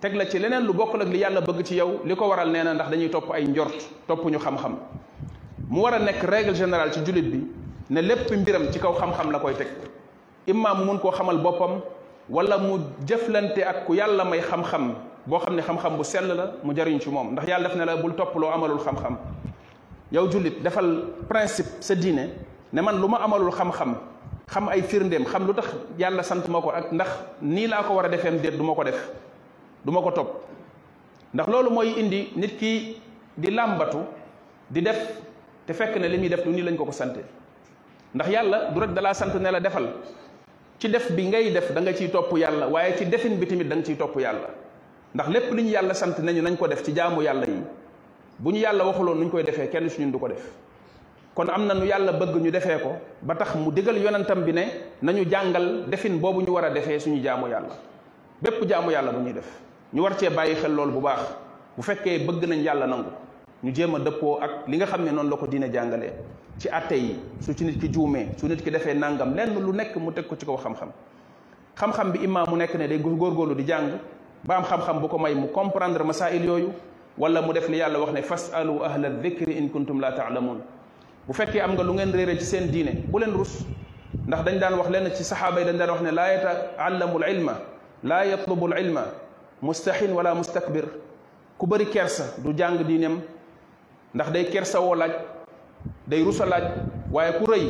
teg 0.00 0.14
la 0.16 0.26
ci 0.26 0.38
leneen 0.40 0.64
lu 0.66 0.72
bokk 0.74 0.94
ak 0.96 1.06
li 1.08 1.18
yàlla 1.18 1.40
bëgg 1.40 1.62
ci 1.62 1.76
yow 1.76 2.00
li 2.04 2.16
ko 2.16 2.26
waral 2.26 2.50
nee 2.50 2.64
na 2.64 2.74
ndax 2.74 2.90
dañuy 2.90 3.08
topp 3.10 3.30
ay 3.30 3.46
njort 3.46 3.78
topp 4.08 4.24
ñu 4.26 4.38
xam-xam 4.38 4.74
mu 5.68 5.80
war 5.82 5.94
a 5.94 5.98
nekk 6.00 6.24
règle 6.24 6.52
générale 6.54 6.90
ci 6.90 7.00
julit 7.06 7.30
bi 7.30 7.46
ne 7.90 8.00
lépp 8.00 8.30
mbiram 8.30 8.70
ci 8.72 8.78
kaw 8.78 8.92
xam-xam 8.94 9.30
la 9.30 9.38
koy 9.38 9.54
tek 9.54 9.68
imam 10.46 10.84
mu 10.84 10.92
mën 10.92 11.00
ko 11.00 11.10
xamal 11.12 11.38
bopam 11.38 11.80
wala 12.28 12.58
mu 12.58 12.78
jëflante 13.06 13.60
ak 13.64 13.86
ku 13.86 13.94
yàlla 13.94 14.24
may 14.24 14.40
xam-xam 14.40 14.94
bo 15.26 15.38
xam 15.38 15.60
xam-xam 15.60 15.96
bu 15.96 16.04
sel 16.04 16.26
la 16.34 16.52
mu 16.62 16.72
jariñ 16.74 17.00
ci 17.00 17.08
mom 17.10 17.32
ndax 17.32 17.46
yàlla 17.48 17.68
def 17.68 17.76
na 17.76 17.84
la 17.84 17.96
bul 17.96 18.14
top 18.14 18.34
lo 18.36 18.48
amalul 18.50 18.78
xam-xam 18.78 19.16
yow 20.12 20.28
julit 20.30 20.62
defal 20.62 21.02
principe 21.28 21.68
sa 21.80 21.94
dine 21.94 22.28
ne 22.72 22.80
man 22.82 23.00
luma 23.00 23.18
amalul 23.22 23.50
xam-xam 23.52 23.94
xam 24.48 24.68
ay 24.68 24.82
firndem 24.82 25.24
xam 25.24 25.46
lutax 25.46 25.66
yàlla 25.98 26.22
sant 26.22 26.46
mako 26.48 26.70
ak 26.70 26.92
ndax 26.92 27.08
ni 27.42 27.66
la 27.66 27.82
ko 27.82 27.94
wara 27.94 28.08
defem 28.08 28.38
defeem 28.38 28.58
duma 28.58 28.74
ko 28.74 28.84
def 28.84 29.10
duma 29.84 30.00
ko 30.02 30.10
top 30.12 30.28
ndax 31.34 31.48
lolu 31.48 31.70
moy 31.70 31.92
indi 31.98 32.30
nit 32.36 32.56
ki 32.58 32.96
di 33.36 33.50
làmbatu 33.50 33.98
di 34.70 34.82
def 34.82 35.20
te 35.66 35.72
fekk 35.72 35.96
ne 35.96 36.08
limi 36.08 36.28
def 36.28 36.44
du 36.44 36.50
nii 36.50 36.62
lañ 36.62 36.76
ko 36.76 36.84
ko 36.84 36.92
sante 36.92 37.41
ndax 38.14 38.28
yàlla 38.28 38.58
du 38.74 38.80
rek 38.80 38.92
dalaa 38.94 39.12
sant 39.14 39.32
ne 39.40 39.50
la 39.50 39.60
defal 39.60 39.86
ci 40.78 40.88
def 40.88 41.10
bi 41.12 41.24
ngay 41.28 41.50
def 41.50 41.72
da 41.72 41.80
nga 41.80 41.92
ciy 41.94 42.10
topp 42.10 42.32
yàlla 42.38 42.68
waaye 42.68 42.96
ci 42.98 43.04
defin 43.06 43.36
bi 43.38 43.46
tamit 43.46 43.64
da 43.68 43.74
nga 43.76 43.84
ciy 43.84 43.96
topp 43.96 44.16
yàlla 44.20 44.48
ndax 45.14 45.28
lépp 45.28 45.52
li 45.54 45.62
ñu 45.64 45.70
yàlla 45.70 45.94
sant 45.94 46.18
nañu 46.22 46.42
nañ 46.42 46.56
ko 46.56 46.66
def 46.68 46.82
ci 46.84 46.92
jaamu 46.94 47.22
yàlla 47.22 47.46
yi 47.46 47.62
bu 48.38 48.50
ñu 48.50 48.58
yàlla 48.58 48.84
waxuloon 48.84 49.14
nu 49.18 49.24
ñu 49.24 49.30
koy 49.30 49.42
defee 49.44 49.68
kenn 49.68 49.88
suñu 49.88 50.10
du 50.12 50.18
ko 50.18 50.28
def 50.28 50.42
kon 51.34 51.48
am 51.48 51.66
na 51.66 51.74
nu 51.74 51.84
yàlla 51.86 52.12
bëgg 52.12 52.36
ñu 52.36 52.50
defee 52.50 52.78
ko 52.82 52.96
ba 53.22 53.34
tax 53.34 53.54
mu 53.54 53.70
digal 53.72 53.96
yonentam 53.96 54.44
bi 54.44 54.52
ne 54.52 54.62
nañu 55.00 55.24
jàngal 55.30 55.84
defin 55.88 56.18
boobu 56.20 56.42
ñu 56.42 56.50
war 56.52 56.64
a 56.66 56.70
defee 56.70 56.98
suñu 57.00 57.22
jaamu 57.22 57.48
yàlla 57.48 57.72
bépp 58.42 58.64
jaamu 58.68 58.90
yàlla 58.90 59.12
bu 59.12 59.20
ñuy 59.22 59.32
def 59.32 59.46
ñu 59.94 60.02
war 60.02 60.18
cee 60.18 60.28
bàyyi 60.28 60.54
xel 60.56 60.74
lool 60.74 60.90
bu 60.90 61.00
baax 61.00 61.20
bu 61.78 61.82
fekkee 61.82 62.18
bëgg 62.26 62.44
nañ 62.46 62.60
yàlla 62.62 62.86
nangu 62.86 63.08
ñu 63.62 63.72
jéem 63.72 63.94
a 63.94 63.98
dëppoo 64.00 64.38
ak 64.42 64.50
li 64.68 64.76
nga 64.76 64.86
xam 64.86 65.04
ne 65.04 65.10
noonu 65.12 65.30
la 65.30 65.36
ko 65.36 65.46
diine 65.46 65.70
jàngalee 65.72 66.12
ci 66.58 66.68
atte 66.68 66.94
yi 66.94 67.14
su 67.40 67.54
ci 67.56 67.64
nit 67.64 67.78
ki 67.80 67.88
juumee 67.92 68.30
su 68.36 68.46
nit 68.46 68.60
ki 68.60 68.70
defee 68.72 68.94
nangam 68.94 69.34
lenn 69.36 69.54
lu 69.62 69.72
nekk 69.72 69.94
mu 69.96 70.10
teg 70.12 70.26
ko 70.26 70.34
ci 70.36 70.44
kaw 70.44 70.56
xam-xam 70.56 70.88
xam-xam 71.78 72.10
bi 72.12 72.18
imam 72.24 72.44
mu 72.48 72.56
nekk 72.56 72.74
ne 72.74 72.86
day 72.88 72.98
góorgóorlu 73.00 73.54
di 73.54 73.64
jàng 73.64 73.98
ba 74.42 74.56
am 74.56 74.64
xam-xam 74.64 75.00
bu 75.00 75.06
ko 75.08 75.16
may 75.18 75.34
mu 75.36 75.46
comprendre 75.52 76.02
masail 76.02 76.44
yooyu 76.44 76.72
wala 77.16 77.40
mu 77.42 77.52
def 77.52 77.68
li 77.68 77.76
yàlla 77.78 78.00
wax 78.00 78.10
ne 78.12 78.22
fasalu 78.22 78.82
ahla 78.82 79.08
dhikri 79.10 79.52
in 79.56 79.68
kuntum 79.70 80.00
la 80.00 80.10
taalamun 80.12 80.58
bu 81.26 81.32
fekkee 81.32 81.60
am 81.62 81.74
nga 81.74 81.82
lu 81.84 81.92
ngeen 81.94 82.10
réere 82.10 82.38
ci 82.40 82.44
seen 82.44 82.66
diine 82.68 83.04
bu 83.06 83.18
leen 83.20 83.30
rus 83.30 83.62
ndax 84.26 84.42
dañ 84.44 84.58
daan 84.58 84.74
wax 84.74 84.88
lenn 84.90 85.10
ci 85.14 85.22
saxaaba 85.22 85.60
yi 85.60 85.66
dañ 85.66 85.76
daan 85.76 85.90
wax 85.90 86.00
ne 86.02 86.10
laa 86.10 86.32
yataallamu 86.32 87.18
l 87.20 87.46
laa 88.02 88.24
yatlubu 88.26 88.66
l 88.66 88.74
ilma 88.80 89.04
mustahin 89.60 90.10
wala 90.14 90.34
mustakbir 90.34 90.84
ku 91.56 91.64
bëri 91.66 91.86
kersa 91.86 92.34
du 92.42 92.52
jàng 92.52 92.82
diineem 92.82 93.20
ndax 94.14 94.28
day 94.32 94.44
kersawoo 94.52 94.94
laaj 94.94 95.10
day 96.08 96.20
rusa 96.24 96.44
laaj 96.46 96.64
waaye 97.12 97.32
ku 97.32 97.44
rëy 97.48 97.66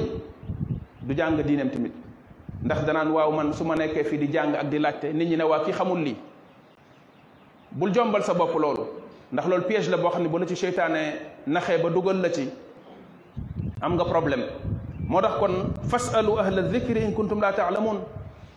du 1.03 1.15
jàng 1.17 1.39
diineem 1.43 1.71
tamit 1.71 1.93
ndax 2.63 2.85
danaan 2.87 3.11
waaw 3.13 3.31
man 3.33 3.53
su 3.55 3.65
ma 3.65 3.75
nekkee 3.77 4.05
fii 4.05 4.19
di 4.19 4.27
jàng 4.33 4.55
ak 4.55 4.69
di 4.71 4.79
laajte 4.79 5.05
nit 5.13 5.29
ñi 5.29 5.37
ne 5.37 5.45
waa 5.45 5.63
ki 5.65 5.73
xamul 5.73 5.99
lii 6.05 6.17
bul 7.73 7.93
jombal 7.95 8.23
sa 8.23 8.35
bopp 8.35 8.57
loolu 8.59 8.87
ndax 9.33 9.47
loolu 9.49 9.65
piège 9.65 9.91
la 9.91 9.97
boo 9.97 10.09
xam 10.11 10.23
ne 10.23 10.29
bu 10.29 10.39
na 10.39 10.47
ci 10.47 10.57
seytaane 10.57 11.01
naxee 11.47 11.79
ba 11.79 11.89
dugal 11.91 12.21
la 12.21 12.31
ci 12.31 12.51
am 13.81 13.95
nga 13.95 14.05
problème 14.05 14.45
moo 15.09 15.21
tax 15.23 15.39
kon 15.39 15.71
fasalu 15.89 16.39
ahla 16.39 16.63
dhikri 16.63 17.05
in 17.05 17.15
kuntum 17.15 17.41
la 17.41 17.53
taalamuun 17.53 18.01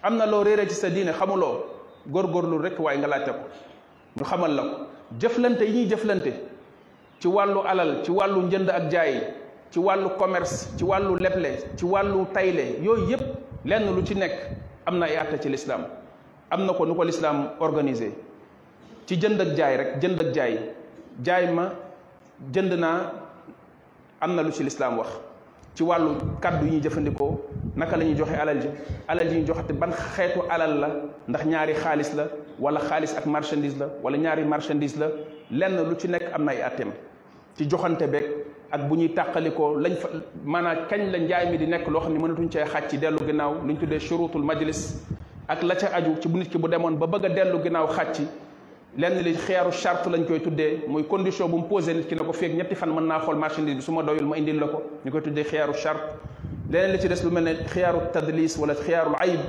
am 0.01 0.17
na 0.17 0.25
loo 0.25 0.41
réere 0.43 0.67
ci 0.67 0.73
sa 0.75 0.89
diine 0.89 1.11
xamuloo 1.13 1.65
góorgóorlu 2.07 2.61
rek 2.61 2.79
waaye 2.79 2.97
nga 2.97 3.07
laajte 3.07 3.29
ko 3.31 3.39
ñu 4.17 4.23
xamal 4.25 4.51
la 4.55 4.61
ko 4.63 4.77
jëflante 5.19 5.61
yi 5.63 5.73
ñuy 5.73 5.85
jëflante 5.89 6.33
ci 7.21 7.27
walu 7.27 7.61
alal 7.63 8.03
ci 8.03 8.11
walu 8.11 8.41
njënd 8.49 8.69
ak 8.69 8.91
jaay 8.91 9.13
ci 9.71 9.79
walu 9.79 10.09
commerce 10.19 10.67
ci 10.77 10.83
walu 10.83 11.15
leble 11.17 11.53
ci 11.77 11.85
walu 11.85 12.25
tayle 12.33 12.79
yoy 12.83 13.09
yépp 13.11 13.21
lenn 13.65 13.95
lu 13.95 14.01
ci 14.05 14.15
nek 14.15 14.31
amna 14.85 15.05
ay 15.05 15.15
atte 15.17 15.41
ci 15.41 15.49
l'islam 15.49 15.85
amna 16.49 16.73
ko 16.73 16.85
nuko 16.85 17.03
l'islam 17.03 17.35
lislaam 17.35 17.57
organisé 17.59 18.11
ci 19.05 19.17
jënd 19.17 19.41
ak 19.41 19.55
jaay 19.55 19.77
rek 19.77 19.99
jënd 20.01 20.21
ak 20.21 20.33
jaay 20.33 20.59
jaay 21.23 21.47
ma 21.53 21.71
jënd 22.51 22.73
na 22.77 23.11
amna 24.21 24.41
lu 24.43 24.51
ci 24.51 24.63
l'islam 24.63 24.97
wax 24.97 25.09
ci 25.75 25.83
walu 25.83 26.15
kàddu 26.41 26.65
yi 26.67 26.81
jëfëndiko 26.81 27.41
naka 27.75 27.97
lañu 27.97 28.15
joxe 28.15 28.35
alal 28.35 28.61
ji 28.61 28.67
alal 29.07 29.29
ji 29.29 29.41
ñu 29.43 29.53
ban 29.79 29.91
xeetu 30.15 30.41
alal 30.49 30.79
la 30.79 30.87
ndax 31.27 31.45
ñaari 31.45 31.73
xaaliss 31.73 32.13
la 32.13 32.23
wala 32.59 32.79
xaalis 32.79 33.15
ak 33.17 33.25
marchandise 33.25 33.77
la 33.77 33.87
wala 34.03 34.17
ñaari 34.17 34.45
marchandise 34.45 34.97
la 34.99 35.07
lenn 35.51 35.75
lu 35.87 35.95
ci 35.99 36.07
nekk 36.07 36.33
am 36.33 36.43
na 36.45 36.51
ay 36.51 36.61
atem 36.61 36.91
ci 37.57 37.65
joxante 37.69 38.07
beeg 38.09 38.23
ak 38.71 38.87
bu 38.87 38.95
ñuy 38.95 39.09
tàqalikoo 39.13 39.77
lañ 39.77 39.95
fa 39.95 40.07
maanaam 40.45 40.87
kañ 40.89 41.11
la 41.11 41.19
njaay 41.19 41.51
mi 41.51 41.57
di 41.57 41.67
nekk 41.67 41.87
loo 41.87 41.99
xam 42.01 42.13
ne 42.13 42.19
mënatuñ 42.19 42.49
cee 42.51 42.63
xàcc 42.65 42.89
ci 42.89 42.97
dellu 42.97 43.19
ginnaaw 43.25 43.53
lu 43.63 43.73
ñu 43.73 43.77
tuddee 43.79 43.99
churutul 43.99 44.41
majlis 44.43 44.97
ak 45.47 45.61
la 45.63 45.75
ca 45.75 45.89
aju 45.93 46.17
ci 46.19 46.27
bu 46.29 46.37
nit 46.39 46.49
ki 46.49 46.57
bu 46.57 46.67
demoon 46.67 46.95
ba 46.97 47.05
bëgg 47.07 47.25
a 47.25 47.29
dellu 47.29 47.61
ginnaaw 47.63 47.87
xàcc 47.87 48.21
lenn 48.97 49.19
li 49.21 49.33
xeeru 49.35 49.71
charte 49.71 50.07
lañ 50.07 50.25
koy 50.25 50.39
tuddee 50.41 50.81
muy 50.87 51.03
condition 51.07 51.47
bu 51.49 51.57
mu 51.57 51.67
posé 51.67 51.93
nit 51.93 52.07
ki 52.07 52.15
ne 52.15 52.23
ko 52.25 52.33
feeg 52.33 52.55
ñetti 52.55 52.75
fan 52.75 52.87
mën 52.89 53.05
naa 53.05 53.19
xool 53.21 53.37
marchandise 53.37 53.75
bi 53.75 53.81
su 53.81 53.91
ma 53.91 54.01
doyul 54.01 54.25
ma 54.25 54.37
indil 54.37 54.59
la 54.59 54.67
ko 54.67 54.81
ñu 55.05 55.11
koy 55.11 55.21
tuddee 55.21 55.43
xeeru 55.43 55.73
charte 55.73 56.01
leneen 56.71 56.91
li 56.93 56.99
ci 57.01 57.07
des 57.07 57.23
lu 57.23 57.29
mel 57.29 57.43
ne 57.43 57.55
xeeru 57.67 57.99
tadlis 58.13 58.57
wala 58.57 58.73
xeeru 58.73 59.13
ayib 59.19 59.39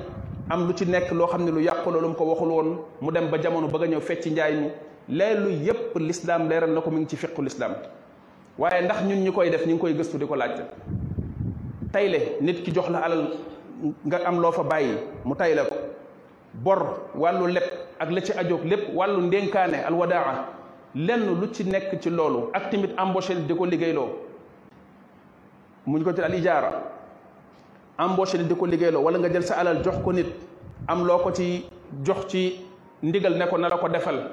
am 0.49 0.67
lu 0.67 0.73
ci 0.73 0.87
nekk 0.87 1.11
loo 1.13 1.27
xam 1.27 1.45
ne 1.45 1.51
lu 1.51 1.61
yàqu 1.61 1.91
lu 1.91 2.09
mu 2.09 2.15
ko 2.15 2.25
waxul 2.25 2.49
woon 2.51 2.77
mu 3.01 3.11
dem 3.11 3.31
ba 3.31 3.39
jamono 3.41 3.67
bëgg 3.69 3.83
a 3.83 3.87
ñëw 3.89 4.01
fecc 4.01 4.27
njaay 4.27 4.55
mi 4.55 4.71
leelu 5.09 5.49
yépp 5.51 5.97
lislaam 5.99 6.49
leeral 6.49 6.71
na 6.71 6.81
ko 6.81 6.91
mu 6.91 6.99
ngi 7.01 7.07
ci 7.09 7.17
fiqu 7.17 7.43
lislaam 7.43 7.75
waaye 8.59 8.85
ndax 8.85 9.03
ñun 9.03 9.25
ñu 9.25 9.33
koy 9.33 9.51
def 9.51 9.67
ñu 9.67 9.73
ngi 9.75 9.81
koy 9.81 9.95
gëstu 9.95 10.19
di 10.19 10.27
ko 10.27 10.37
laajte 10.37 10.63
tayle 11.93 12.37
nit 12.41 12.63
ki 12.63 12.73
jox 12.73 12.91
la 12.91 12.99
alal 12.99 13.29
nga 14.07 14.21
am 14.25 14.41
loo 14.41 14.53
fa 14.53 14.63
bàyyi 14.63 14.97
mu 15.25 15.35
tayle 15.35 15.65
ko 15.69 15.75
bor 16.55 17.09
wàllu 17.17 17.47
leb 17.47 17.65
ak 17.99 18.11
la 18.11 18.21
ci 18.21 18.33
ajoog 18.33 18.65
lépp 18.65 18.95
wàllu 18.95 19.23
ndénkaane 19.27 19.85
alwadaa 19.87 20.47
lenn 20.95 21.41
lu 21.41 21.51
ci 21.53 21.65
nekk 21.65 22.01
ci 22.01 22.11
loolu 22.11 22.51
ak 22.53 22.71
tamit 22.71 22.91
embauché 22.99 23.35
di 23.35 23.55
ko 23.55 23.65
liggéeyloo 23.67 24.09
muñ 25.87 26.05
ko 26.05 26.13
ci 26.13 26.21
al 26.23 26.35
ijaara 26.35 26.96
embauché 27.99 28.39
nit 28.39 28.49
di 28.49 28.55
wala 28.97 29.19
nga 29.19 29.29
jël 29.33 29.43
sa 29.43 29.57
alal 29.57 29.83
jox 29.83 29.97
ko 30.05 30.13
nit 30.13 30.27
am 30.89 31.05
loko 31.07 31.33
ci 31.35 31.65
jox 32.05 32.27
ci 32.29 32.61
ndigal 33.03 33.37
ne 33.39 33.47
ko 33.49 33.57
nalako 33.57 33.89
defal 33.91 34.31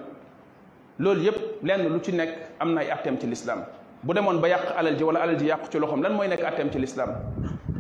lol 1.00 1.18
yep 1.24 1.36
lenn 1.64 1.88
lu 1.92 2.00
ci 2.02 2.12
nek 2.12 2.30
am 2.60 2.74
na 2.74 2.82
ay 2.82 2.90
atteem 2.92 3.18
ci 3.22 3.26
l'islam 3.28 3.64
bu 4.04 4.14
demone 4.14 4.40
ba 4.40 4.48
yak 4.50 4.74
alal 4.78 4.98
ji 4.98 5.04
wala 5.04 5.20
alal 5.22 5.38
ji 5.40 5.46
yak 5.46 5.70
ci 5.72 5.80
loxom 5.80 6.02
lan 6.04 6.14
moy 6.14 6.28
nek 6.28 6.44
atem 6.44 6.70
ci 6.74 6.78
l'islam 6.80 7.10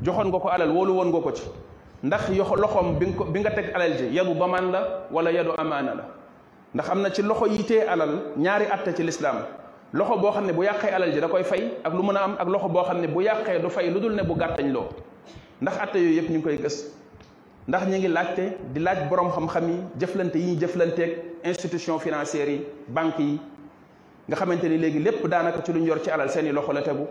joxon 0.01 0.29
nga 0.29 0.39
ko 0.39 0.47
alal 0.49 0.71
wolu 0.71 0.93
won 0.93 1.05
nga 1.11 1.19
ko 1.21 1.31
ci 1.35 1.43
ndax 2.03 2.29
yox 2.29 2.51
loxom 2.59 2.97
bi 2.99 3.39
nga 3.41 3.51
tek 3.51 3.73
alal 3.75 3.97
ji 3.97 4.05
yadu 4.15 4.33
baman 4.35 4.71
la 4.71 5.05
wala 5.11 5.31
yadu 5.33 5.51
amana 5.57 5.95
la 5.95 6.03
ndax 6.75 6.89
amna 6.89 7.09
ci 7.13 7.21
loxo 7.23 7.45
yité 7.45 7.81
alal 7.83 8.31
ñaari 8.37 8.67
atte 8.71 8.95
ci 8.95 9.03
l'islam 9.03 9.43
loxo 9.91 10.15
bo 10.15 10.31
xamne 10.31 10.53
bu 10.53 10.63
yakay 10.63 10.91
alal 10.95 11.11
ji 11.11 11.19
da 11.19 11.27
koy 11.27 11.43
fay 11.43 11.73
ak 11.83 11.93
lu 11.93 12.03
meuna 12.03 12.23
am 12.23 12.35
ak 12.39 12.47
loxo 12.47 12.69
bo 12.69 12.83
xamne 12.83 13.07
bu 13.07 13.21
yakay 13.21 13.59
du 13.59 13.67
fay 13.69 13.89
ludul 13.91 14.15
ne 14.15 14.23
bu 14.23 14.33
gattagn 14.35 14.71
lo 14.71 14.87
ndax 15.61 15.75
atte 15.81 15.95
yoy 15.99 16.15
yëpp 16.17 16.29
ñu 16.31 16.41
koy 16.43 16.57
gëss 16.57 16.77
ndax 17.67 17.83
ñi 17.87 17.97
ngi 17.99 18.07
laajte 18.07 18.57
di 18.73 18.79
laaj 18.79 19.07
borom 19.09 19.29
xam-xam 19.31 19.69
yi 19.69 19.77
jëflante 19.99 20.35
yi 20.37 20.55
jëflante 20.59 20.99
ak 20.99 21.09
institution 21.47 21.99
financière 21.99 22.49
yi 22.49 22.63
banque 22.87 23.19
yi 23.21 23.39
nga 24.27 24.35
xamante 24.37 24.63
ni 24.69 24.77
léegi 24.77 24.99
lépp 24.99 25.25
daanaka 25.27 25.61
ci 25.63 25.71
lu 25.73 25.79
ñor 25.81 25.99
ci 26.03 26.09
alal 26.09 26.29
seen 26.29 26.51
loxo 26.53 26.73
la 26.73 26.81
tegu 26.81 27.05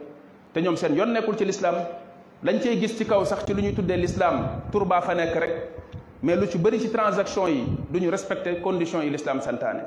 te 0.52 0.60
ñom 0.60 0.76
seen 0.76 0.94
yoon 0.94 1.12
nekkul 1.12 1.36
ci 1.36 1.44
l'islam 1.44 1.74
lañ 2.44 2.60
cey 2.60 2.78
gis 2.80 2.96
ci 2.96 3.04
kaw 3.06 3.24
sax 3.24 3.44
ci 3.46 3.54
lu 3.54 3.62
ñuy 3.62 3.74
tuddee 3.74 3.96
lislaam 3.96 4.60
tur 4.72 4.86
fa 4.88 5.14
nekk 5.14 5.34
rek 5.34 5.52
mais 6.22 6.36
lu 6.36 6.46
ci 6.46 6.58
bari 6.58 6.80
ci 6.80 6.90
transaction 6.90 7.46
yi 7.48 7.64
duñu 7.90 8.10
respecter 8.10 8.60
condition 8.60 9.00
yi 9.02 9.10
l'islam 9.10 9.40
santane 9.40 9.84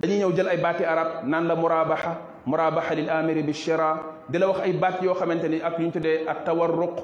dañuy 0.00 0.18
ñëw 0.18 0.32
jël 0.36 0.48
ay 0.48 0.58
baati 0.58 0.84
arab 0.84 1.26
nan 1.26 1.46
la 1.48 1.54
murabaha 1.56 2.16
murabaha 2.46 2.94
lil 2.94 3.10
amiri 3.10 3.42
bi 3.42 3.52
shira 3.52 4.00
di 4.28 4.38
wax 4.38 4.60
ay 4.62 4.72
baat 4.74 5.02
yo 5.02 5.14
xamanteni 5.14 5.60
ak 5.60 5.78
lu 5.78 5.84
ñu 5.86 5.90
tuddee 5.90 6.24
ak 6.28 6.44
tawarruq 6.44 6.96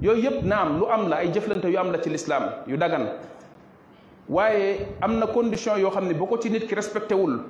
yooyu 0.00 0.22
yëpp 0.24 0.44
naam 0.48 0.78
lu 0.80 0.86
am 0.90 1.08
la 1.08 1.16
ay 1.20 1.28
jëflante 1.32 1.68
yu 1.68 1.78
am 1.78 1.92
la 1.92 1.98
ci 2.00 2.08
lislaam 2.10 2.44
yu 2.66 2.76
dagan 2.76 3.06
waaye 4.28 4.88
am 5.00 5.18
na 5.18 5.26
condition 5.26 5.78
yoo 5.78 5.90
xam 5.90 6.08
ne 6.08 6.14
boo 6.14 6.26
ko 6.26 6.38
ci 6.40 6.48
nit 6.50 6.66
ki 6.68 6.74
respecté 6.74 7.14
wul 7.14 7.44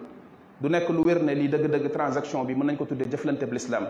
du 0.61 0.69
nekk 0.69 0.89
lu 0.89 1.03
wér 1.05 1.23
ne 1.23 1.33
lii 1.35 1.49
dëgg-dëgg 1.49 1.91
transaction 1.93 2.45
bi 2.45 2.55
mën 2.55 2.67
nañ 2.67 2.77
ko 2.77 2.85
tuddee 2.85 3.09
jëflante 3.09 3.45
bi 3.47 3.55
lislaam 3.55 3.87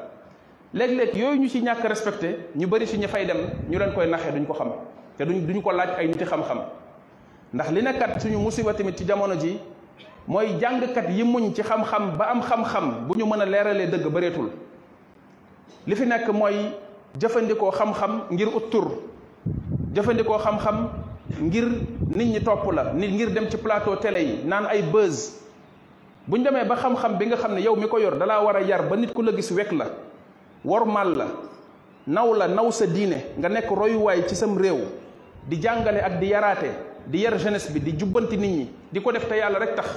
léeg-léeg 0.75 1.17
yooyu 1.17 1.41
ñu 1.41 1.49
ci 1.49 1.63
ñàkk 1.63 1.89
respecté 1.89 2.51
ñu 2.55 2.67
bari 2.67 2.87
ci 2.87 2.99
ñu 2.99 3.09
fay 3.09 3.27
dem 3.27 3.39
ñu 3.71 3.79
leen 3.79 3.93
koy 3.95 4.07
naxee 4.09 4.31
duñ 4.33 4.45
ko 4.47 4.53
xam 4.53 4.73
te 5.17 5.25
duñ 5.25 5.47
duñu 5.47 5.63
ko 5.63 5.73
laaj 5.73 5.91
ay 5.97 6.09
niti 6.09 6.25
xam-xam 6.25 6.61
ndax 7.55 7.71
li 7.73 7.83
nekkat 7.83 8.21
suñu 8.21 8.39
musiba 8.39 8.75
tamit 8.75 8.97
ci 8.99 9.05
jamono 9.07 9.37
ji 9.41 9.59
mooy 10.27 10.59
jàngkat 10.61 11.09
yi 11.11 11.23
muñ 11.25 11.55
ci 11.55 11.63
xam-xam 11.63 12.17
ba 12.19 12.29
am 12.31 12.43
xam-xam 12.43 13.07
bu 13.09 13.15
ñu 13.17 13.25
mën 13.27 13.41
a 13.41 13.47
leeralee 13.47 13.87
dëgg 13.87 14.07
bëreetul 14.07 14.51
jëfandikoo 17.19 17.71
xam-xam 17.73 18.21
ngir 18.31 18.49
ut 18.49 18.75
jëfandikoo 19.95 20.39
xam-xam 20.39 20.89
ngir 21.41 21.65
nit 22.17 22.27
ñi 22.35 22.41
topp 22.43 22.73
la 22.73 22.93
nit 22.93 23.11
ngir 23.13 23.33
dem 23.35 23.51
ci 23.51 23.57
plateau 23.57 23.97
tele 23.97 24.19
yi 24.21 24.35
naan 24.45 24.67
ay 24.67 24.83
buzz 24.83 25.33
bu 26.27 26.37
ñu 26.39 26.45
demee 26.45 26.65
ba 26.65 26.77
xam-xam 26.77 27.19
bi 27.19 27.27
nga 27.27 27.37
xam 27.37 27.55
ne 27.55 27.61
yow 27.63 27.77
mi 27.77 27.89
ko 27.89 27.99
yor 27.99 28.13
dalaa 28.19 28.43
war 28.45 28.57
a 28.57 28.63
yar 28.63 28.89
ba 28.89 28.97
nit 28.97 29.13
ku 29.13 29.23
la 29.23 29.33
gis 29.33 29.51
wekk 29.51 29.73
la 29.73 29.87
wormal 30.65 31.15
la 31.17 31.27
naw 32.07 32.33
la 32.35 32.47
naw 32.49 32.71
sa 32.71 32.87
diine 32.87 33.35
nga 33.39 33.49
nekk 33.49 33.71
royuwaay 33.71 34.27
ci 34.29 34.35
sam 34.37 34.57
réew 34.59 34.79
di 35.49 35.57
jàngale 35.61 36.01
ak 36.01 36.21
di 36.21 36.27
yaraate 36.29 36.71
di 37.07 37.19
yar 37.19 37.39
jeunesse 37.39 37.73
bi 37.73 37.81
di 37.81 37.97
jubbanti 37.97 38.37
nit 38.37 38.51
ñi 38.51 38.71
di 38.93 39.01
ko 39.01 39.11
def 39.13 39.27
te 39.29 39.37
yàlla 39.37 39.59
rek 39.59 39.75
tax 39.77 39.89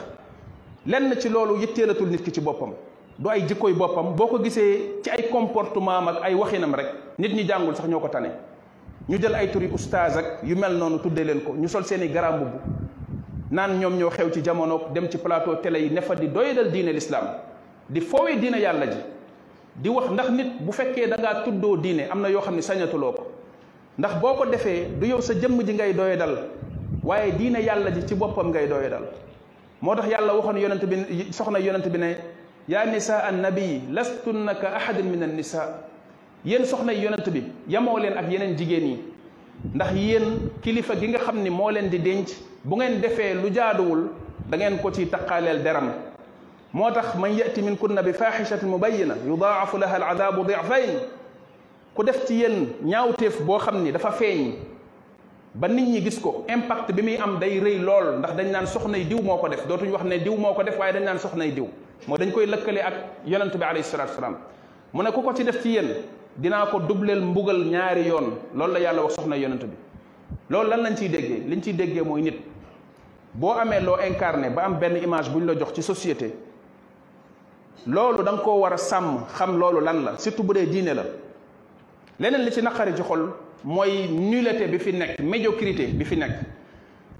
lenn 0.85 1.13
ci 1.19 1.29
loolu 1.29 1.55
yitteelatul 1.59 2.09
nit 2.09 2.23
ki 2.23 2.31
ci 2.31 2.41
boppam 2.41 2.73
du 3.19 3.29
ay 3.29 3.45
jikkooy 3.47 3.73
bopam 3.77 4.15
boko 4.15 4.41
gisee 4.43 4.97
ci 5.05 5.09
ay 5.09 5.29
comportement 5.31 6.09
ak 6.09 6.23
ay 6.25 6.33
waxinam 6.33 6.73
rek 6.73 6.87
nit 7.19 7.33
ñi 7.33 7.45
jàngul 7.47 7.75
sax 7.75 7.87
ñoko 7.87 8.07
tane 8.09 8.29
ñu 9.07 9.17
jël 9.21 9.35
ay 9.35 9.51
turi 9.51 9.69
oustaz 9.71 10.17
ak 10.17 10.25
yu 10.43 10.55
mel 10.55 10.73
nonu 10.77 10.99
tuddé 10.99 11.23
len 11.23 11.41
ko 11.41 11.53
ñu 11.53 11.67
sol 11.67 11.85
seeni 11.85 12.07
grand 12.09 12.37
bubu 12.39 12.57
nan 13.51 13.77
ñom 13.79 13.93
ñoo 13.97 14.09
xew 14.09 14.29
ci 14.33 14.41
jamono 14.43 14.87
dem 14.93 15.09
ci 15.09 15.17
plateau 15.17 15.55
télé 15.59 15.79
yi 15.81 15.89
nefa 15.91 16.15
fa 16.15 16.15
di 16.19 16.27
doyadal 16.31 16.71
diine 16.71 16.91
l'islam 16.91 17.23
di 17.89 18.01
fowé 18.01 18.37
diine 18.39 18.55
yàlla 18.57 18.85
ji 18.89 18.97
di 19.75 19.89
wax 19.89 20.09
ndax 20.09 20.29
nit 20.31 20.49
bu 20.61 20.71
fekkee 20.71 21.07
da 21.07 21.17
nga 21.17 21.43
tuddo 21.43 21.75
diine 21.77 22.09
amna 22.11 22.29
yo 22.29 22.41
xamni 22.41 22.61
sañatu 22.63 22.97
ne 22.97 23.05
ko 23.15 23.25
ndax 23.97 24.15
boko 24.19 24.45
défé 24.45 24.87
du 24.99 25.05
yow 25.07 25.21
sa 25.21 25.33
jëm 25.35 25.61
ji 25.63 25.73
ngay 25.73 25.93
doyadal 25.93 26.49
waye 27.03 27.31
diine 27.35 27.57
yàlla 27.59 27.91
ji 27.91 28.07
ci 28.07 28.15
bopam 28.15 28.47
ngay 28.49 28.67
doyadal 28.67 29.03
moo 29.81 29.95
tax 29.95 30.07
yàlla 30.09 30.33
waxoon 30.35 30.57
yonent 30.57 30.83
bi 30.85 31.31
soxna 31.31 31.59
yonent 31.59 31.87
bi 31.89 31.97
ne 31.99 32.15
يا 32.71 32.87
nisaa 32.87 33.27
النبي 33.29 33.91
lastunna 33.91 34.55
ka 34.55 34.71
من 34.95 35.11
min 35.17 35.23
annisaa 35.23 35.83
yéen 36.47 36.63
soxna 36.65 36.93
yi 36.95 37.03
yonent 37.03 37.27
bi 37.29 37.43
yamoo 37.67 37.99
leen 37.99 38.13
ak 38.15 38.25
ndax 39.75 39.91
yéen 39.95 40.39
kilifa 40.63 40.95
gi 40.95 41.07
nga 41.09 41.19
xam 41.19 41.41
ni 41.43 41.49
moo 41.49 41.69
leen 41.71 41.89
di 41.89 41.99
denc 41.99 42.27
bu 42.63 42.75
ngeen 42.77 43.01
defee 43.01 43.33
lu 43.35 43.51
jaaduwul 43.53 44.07
da 44.49 44.57
ngeen 44.57 44.77
ko 44.79 44.91
ci 44.91 45.05
taqaaleel 45.07 45.61
deram 45.63 45.91
moo 46.73 46.91
tax 46.91 47.15
man 47.15 47.33
yati 47.35 47.61
min 47.61 47.75
kunna 47.77 48.01
bi 48.03 48.13
faaxishatin 48.13 48.67
mubayina 48.69 49.15
yudaafu 49.27 49.77
laha 49.77 49.95
aladabu 49.95 50.43
difayn 50.43 51.03
ku 51.95 52.03
def 52.03 52.25
ci 52.25 52.33
yéen 52.43 52.69
ñaawteef 52.85 53.41
boo 53.43 53.59
xam 53.59 53.83
ni 53.83 53.91
dafa 53.91 54.11
feeñ 54.11 54.55
ba 55.55 55.67
nit 55.67 55.87
ñi 55.87 56.01
gis 56.01 56.19
ko 56.19 56.45
impact 56.49 56.91
bi 56.93 57.01
muy 57.01 57.17
am 57.17 57.39
day 57.39 57.59
rëy 57.61 57.79
lool 57.83 58.19
ndax 58.19 58.33
dañ 58.35 58.51
naan 58.51 58.65
soxnay 58.67 59.03
diw 59.05 59.21
moo 59.21 59.37
ko 59.37 59.47
def 59.47 59.67
dootuñ 59.67 59.91
wax 59.91 60.03
ne 60.03 60.17
diw 60.17 60.35
moo 60.35 60.53
ko 60.53 60.63
def 60.63 60.77
waaye 60.79 60.93
dañ 60.93 61.03
naan 61.05 61.19
soxnay 61.19 61.51
diw 61.51 61.67
moo 62.07 62.17
dañ 62.17 62.31
koy 62.31 62.45
lëkkalee 62.47 62.81
ak 62.83 62.93
yonent 63.25 63.55
bi 63.55 63.63
alayhi 63.63 63.83
salaatu 63.83 64.19
mu 64.93 65.01
ne 65.03 65.09
ku 65.11 65.21
ko 65.21 65.33
ci 65.35 65.43
def 65.43 65.61
ci 65.61 65.69
yéen 65.69 66.03
dinaa 66.35 66.67
ko 66.67 66.79
dubleel 66.79 67.21
mbugal 67.21 67.63
ñaari 67.65 68.07
yoon 68.07 68.35
loolu 68.55 68.73
la 68.73 68.79
yàlla 68.79 69.01
wax 69.03 69.15
soxna 69.15 69.35
yonent 69.37 69.59
bi 69.63 69.75
loolu 70.49 70.69
lan 70.69 70.81
lañ 70.81 70.95
ciy 70.97 71.09
déggee 71.09 71.43
liñ 71.47 71.61
ciy 71.61 71.73
déggee 71.75 72.01
mooy 72.01 72.21
nit 72.21 72.37
boo 73.33 73.51
amee 73.53 73.79
loo 73.79 73.95
incarné 74.07 74.49
ba 74.49 74.63
am 74.65 74.77
benn 74.79 74.97
image 74.97 75.29
bu 75.29 75.39
ñu 75.39 75.45
la 75.45 75.55
jox 75.57 75.73
ci 75.73 75.81
société 75.83 76.31
loolu 77.87 78.23
danga 78.23 78.39
ko 78.39 78.43
koo 78.43 78.59
war 78.59 78.73
a 78.73 78.77
sàmm 78.77 79.25
xam 79.37 79.57
loolu 79.57 79.79
lan 79.83 80.03
la 80.03 80.17
surtout 80.17 80.43
bu 80.43 80.53
dee 80.53 80.65
diine 80.67 80.93
la 80.93 81.03
leneen 82.19 82.43
li 82.43 82.51
ci 82.51 82.61
naqari 82.61 82.93
joxol 82.97 83.33
mooy 83.63 84.07
nullité 84.09 84.67
bi 84.67 84.77
fi 84.77 84.91
nekk 84.93 85.19
médiocrité 85.21 85.87
bi 85.87 86.03
fi 86.05 86.15
nekk 86.17 86.33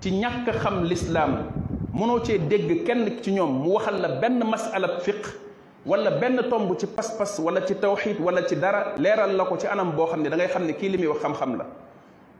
ci 0.01 0.11
ñàkk 0.11 0.51
xam 0.61 0.83
lislaam 0.83 1.49
mënoo 1.93 2.19
cee 2.25 2.39
dégg 2.39 2.83
kenn 2.85 3.19
ci 3.21 3.31
ñoom 3.31 3.62
mu 3.63 3.71
waxal 3.73 4.01
la 4.01 4.07
benn 4.19 4.43
masala 4.50 5.00
fiq 5.00 5.27
wala 5.85 6.09
benn 6.12 6.41
tomb 6.50 6.75
ci 6.79 6.88
pas-pas 6.88 7.39
wala 7.39 7.62
ci 7.67 7.75
tawxid 7.75 8.19
wala 8.19 8.41
ci 8.47 8.55
dara 8.55 8.95
leeral 8.97 9.35
la 9.38 9.45
ko 9.45 9.57
ci 9.59 9.67
anam 9.67 9.91
boo 9.91 10.07
xam 10.07 10.21
ne 10.23 10.29
da 10.29 10.35
ngay 10.35 10.47
xam 10.47 10.65
ne 10.65 10.71
kii 10.73 10.89
li 10.89 10.97
muy 10.97 11.07
wax 11.07 11.21
xam-xam 11.21 11.55
la 11.57 11.65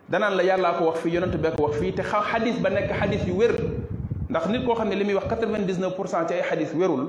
danaan 0.10 0.36
la 0.38 0.44
yàllaa 0.44 0.74
ko 0.78 0.86
wax 0.86 1.00
fii 1.02 1.14
yonent 1.14 1.36
bee 1.38 1.52
ko 1.56 1.64
wax 1.66 1.76
fii 1.78 1.92
te 1.94 2.02
xaw 2.02 2.22
xadis 2.32 2.58
ba 2.62 2.70
nekk 2.72 2.92
xadis 3.00 3.28
yu 3.28 3.36
wér 3.38 3.54
ndax 4.30 4.48
nit 4.50 4.66
koo 4.66 4.74
xam 4.76 4.90
ne 4.90 4.96
li 4.96 5.04
muy 5.04 5.14
wax 5.14 5.28
99 5.30 6.28
ci 6.28 6.34
ay 6.34 6.42
xadis 6.42 6.74
wérul 6.74 7.08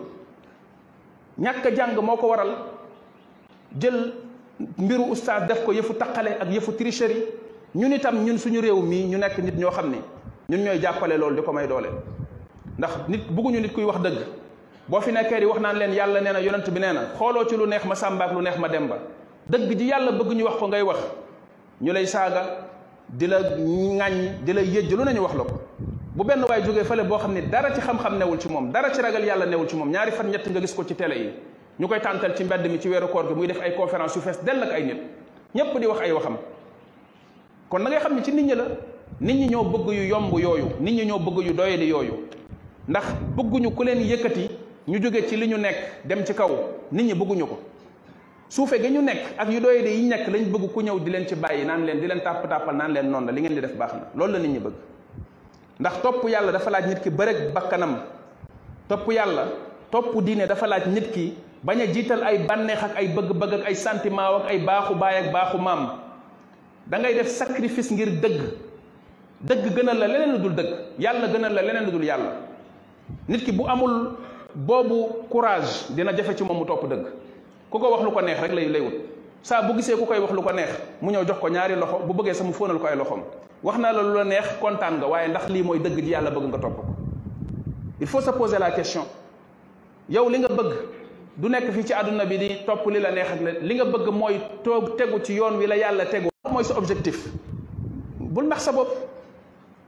ñàkk 1.41 1.73
jàng 1.75 1.97
moo 2.03 2.17
ko 2.19 2.29
waral 2.29 2.53
jël 3.81 4.13
mbiru 4.79 5.05
oustaz 5.09 5.47
def 5.49 5.65
ko 5.65 5.73
yëfu 5.73 5.95
taqale 5.95 6.37
ak 6.41 6.51
yëfu 6.51 6.73
tricherie 6.73 7.25
ñun 7.75 7.93
itam 7.95 8.21
ñun 8.23 8.37
suñu 8.39 8.61
réew 8.61 8.83
mii 8.83 9.07
ñu 9.09 9.19
nekk 9.19 9.39
nit 9.39 9.57
ñoo 9.57 9.71
xam 9.71 9.91
ne 9.91 9.97
ñun 10.51 10.63
ñooy 10.65 10.79
jàppale 10.83 11.17
loolu 11.17 11.37
di 11.37 11.43
ko 11.43 11.53
may 11.53 11.67
doole 11.67 11.89
ndax 12.79 12.91
nit 13.09 13.23
bëgguñu 13.31 13.61
nit 13.61 13.73
kuy 13.73 13.85
wax 13.85 13.99
dëgg 14.01 14.19
boo 14.89 15.01
fi 15.01 15.13
nekkee 15.13 15.41
di 15.41 15.47
wax 15.47 15.61
naan 15.61 15.77
leen 15.79 15.93
yàlla 15.95 16.21
nee 16.21 16.33
na 16.33 16.39
yonent 16.41 16.69
bi 16.71 16.81
nee 16.81 16.93
na 16.93 17.01
xooloo 17.19 17.47
ci 17.49 17.57
lu 17.57 17.67
neex 17.67 17.85
ma 17.85 17.95
sàmbaak 17.95 18.33
lu 18.33 18.41
neex 18.43 18.59
ma 18.59 18.69
dem 18.69 18.89
ba 18.89 18.99
dëgg 19.49 19.79
ji 19.79 19.87
yàlla 19.89 20.11
bëgg 20.13 20.33
ñu 20.35 20.45
wax 20.45 20.55
ko 20.59 20.69
ngay 20.69 20.83
wax 20.83 20.99
ñu 21.81 21.93
lay 21.93 22.07
saaga 22.07 22.43
di 23.09 23.27
la 23.27 23.39
ŋàññ 23.41 24.43
di 24.45 24.53
la 24.53 24.61
yëjj 24.63 24.91
lu 24.93 25.05
nañu 25.05 25.21
wax 25.21 25.35
la 25.35 25.45
ko 25.45 25.61
bu 26.17 26.25
benn 26.25 26.45
waay 26.49 26.63
jógee 26.65 26.85
fële 26.85 27.05
boo 27.05 27.19
xam 27.19 27.33
ne 27.33 27.43
dara 27.49 27.73
ci 27.75 27.81
xam-xam 27.81 28.19
newul 28.19 28.39
ci 28.41 28.49
moom 28.49 28.73
dara 28.73 28.93
ci 28.93 29.01
ragal 29.03 29.25
yàlla 29.25 29.47
newul 29.47 29.69
ci 29.69 29.77
moom 29.77 29.91
ñaari 29.91 30.11
fan 30.11 30.25
ñett 30.27 30.49
nga 30.51 30.61
gis 30.61 30.75
ko 30.75 30.85
ci 30.87 30.95
télé 30.97 31.15
yi 31.17 31.31
ñu 31.79 31.87
koy 31.89 32.01
tàntal 32.01 32.35
ci 32.37 32.45
mbedd 32.45 32.67
mi 32.69 32.79
ci 32.81 32.89
weeru 32.89 33.07
koor 33.09 33.29
gi 33.29 33.35
muy 33.35 33.47
def 33.47 33.61
ay 33.63 33.77
conférence 33.77 34.17
yu 34.17 34.21
fees 34.21 34.39
dell 34.43 34.63
ak 34.63 34.73
ay 34.73 34.83
nit 34.85 35.01
ñépp 35.55 35.79
di 35.79 35.87
wax 35.87 36.01
ay 36.01 36.13
waxam 36.13 36.37
kon 37.69 37.79
na 37.83 37.91
ngay 37.91 38.01
xam 38.01 38.15
ne 38.17 38.23
ci 38.23 38.33
nit 38.33 38.43
ñi 38.43 38.55
la 38.55 38.65
nit 39.21 39.35
ñi 39.35 39.47
ñoo 39.49 39.63
bëgg 39.65 39.95
yu 39.95 40.07
yomb 40.09 40.33
yooyu 40.33 40.69
nit 40.81 40.93
ñi 40.93 41.05
ñoo 41.07 41.19
bëgg 41.19 41.47
yu 41.47 41.53
doyadi 41.55 41.89
yooyu 41.89 42.27
ndax 42.89 43.05
bëgguñu 43.37 43.71
ku 43.73 43.83
leen 43.83 44.01
yëkkati 44.05 44.45
ñu 44.89 44.99
jóge 45.01 45.27
ci 45.29 45.37
li 45.37 45.47
ñu 45.49 45.57
nekk 45.57 46.05
dem 46.05 46.25
ci 46.25 46.35
kaw 46.35 46.51
nit 46.93 47.05
ñi 47.07 47.15
bëgguñu 47.15 47.47
ko 47.49 47.59
suufe 48.49 48.75
gi 48.81 48.91
ñu 48.91 49.01
nekk 49.01 49.35
ak 49.41 49.49
yu 49.51 49.61
doy 49.61 49.83
de 49.83 49.89
yi 49.89 50.09
nekk 50.09 50.29
lañ 50.29 50.45
bëgg 50.53 50.71
ku 50.73 50.81
ñëw 50.83 50.99
di 51.01 51.11
leen 51.11 51.27
ci 51.27 51.35
bàyyi 51.35 51.65
naan 51.65 51.85
leen 51.85 52.01
di 52.01 52.07
leen 52.07 52.21
tàpp 52.21 52.47
tàppal 52.47 52.77
naan 52.77 52.93
leen 52.93 53.09
noonu 53.09 53.27
la 53.27 53.33
li 53.33 53.41
ngeen 53.41 53.55
di 53.55 53.61
def 53.61 53.73
baax 53.75 53.93
na 53.95 54.07
loolu 54.15 54.33
la 54.35 54.39
nit 54.39 54.49
ñi 54.51 54.59
bëgg 54.59 54.75
ndax 55.81 56.01
topp 56.03 56.29
yàlla 56.29 56.53
dafa 56.53 56.71
laaj 56.71 56.87
nit 56.87 57.01
ki 57.01 57.11
bëreg 57.11 57.53
bakkanam 57.55 57.99
topp 58.89 59.11
yàlla 59.13 59.45
topp 59.91 60.21
diine 60.21 60.47
dafa 60.47 60.67
laaj 60.67 60.87
nit 60.89 61.11
ki 61.11 61.35
bañ 61.65 61.81
a 61.81 61.87
jiital 61.93 62.23
ay 62.23 62.39
bànneex 62.47 62.83
ak 62.83 62.97
ay 62.99 63.09
bëgg-bëgg 63.09 63.53
ak 63.61 63.65
ay 63.67 63.75
sentiment 63.75 64.45
ak 64.45 64.51
ay 64.51 64.59
baaxu 64.59 64.95
baay 64.95 65.17
ak 65.25 65.33
baaxu 65.33 65.57
maam 65.59 65.89
da 66.87 66.99
ngay 66.99 67.15
def 67.15 67.29
sacrifice 67.29 67.91
ngir 67.91 68.21
dëgg 68.21 68.41
dëgg 69.41 69.73
gënal 69.75 69.99
la 69.99 70.07
leneen 70.07 70.43
lu 70.43 70.51
dëgg 70.51 70.71
yàlla 71.01 71.27
gënal 71.33 71.53
la 71.55 71.63
leneen 71.63 71.89
lu 71.91 72.05
yàlla 72.05 72.44
nit 73.29 73.45
ki 73.45 73.53
bu 73.53 73.67
amul 73.69 74.17
boobu 74.55 75.27
courage 75.31 75.91
dina 75.95 76.13
jafe 76.17 76.35
ci 76.37 76.43
moom 76.45 76.59
mu 76.61 76.65
topp 76.67 76.85
dëgg 76.91 77.05
ku 77.71 77.79
ko 77.79 77.91
wax 77.91 78.03
lu 78.05 78.11
ko 78.11 78.21
neex 78.21 78.41
rek 78.41 78.53
lay 78.53 78.69
lay 78.69 78.81
wut 78.81 78.97
saa 79.43 79.63
bu 79.63 79.73
gisee 79.75 79.97
ku 79.97 80.07
koy 80.07 80.19
wax 80.21 80.33
lu 80.33 80.43
ko 80.43 80.53
neex 80.53 80.71
mu 81.01 81.11
ñëw 81.11 81.25
jox 81.27 81.39
ko 81.41 81.49
ñaari 81.49 81.77
loxo 81.77 81.99
bu 82.07 82.13
bëggee 82.15 82.35
sax 82.35 82.47
mu 82.47 82.53
fóonal 82.53 82.79
ko 82.79 82.87
ay 82.87 82.97
loxoom 82.97 83.23
wax 83.63 83.79
naa 83.79 83.93
la 83.93 84.03
lu 84.03 84.15
la 84.15 84.25
neex 84.25 84.47
kontaan 84.61 84.99
nga 84.99 85.07
waaye 85.07 85.29
ndax 85.29 85.49
lii 85.49 85.63
mooy 85.63 85.79
dëgg 85.79 85.99
ji 85.99 86.11
yàlla 86.13 86.31
bëgg 86.31 86.45
nga 86.49 86.59
topp 86.59 86.77
ko 86.77 86.85
il 88.01 88.07
faut 88.07 88.21
sa 88.21 88.33
poser 88.33 88.59
la 88.59 88.71
question 88.71 89.03
yow 90.09 90.29
li 90.29 90.39
nga 90.39 90.49
bëgg 90.49 90.73
du 91.37 91.49
nekk 91.49 91.73
fii 91.73 91.87
ci 91.87 91.93
àdduna 91.93 92.25
bi 92.25 92.39
di 92.39 92.49
topp 92.67 92.87
li 92.91 93.01
la 93.01 93.11
neex 93.13 93.29
ak 93.31 93.41
la 93.41 93.51
li 93.61 93.75
nga 93.75 93.85
bëgg 93.85 94.13
mooy 94.13 94.39
toog 94.63 94.95
tegu 94.97 95.21
ci 95.23 95.35
yoon 95.35 95.59
wi 95.59 95.67
la 95.67 95.75
yàlla 95.77 96.07
tegu 96.07 96.29
mooy 96.51 96.65
sa 96.65 96.79
objectif 96.79 97.27
bul 98.21 98.47
nax 98.47 98.63
sa 98.65 98.73
bopp 98.73 98.91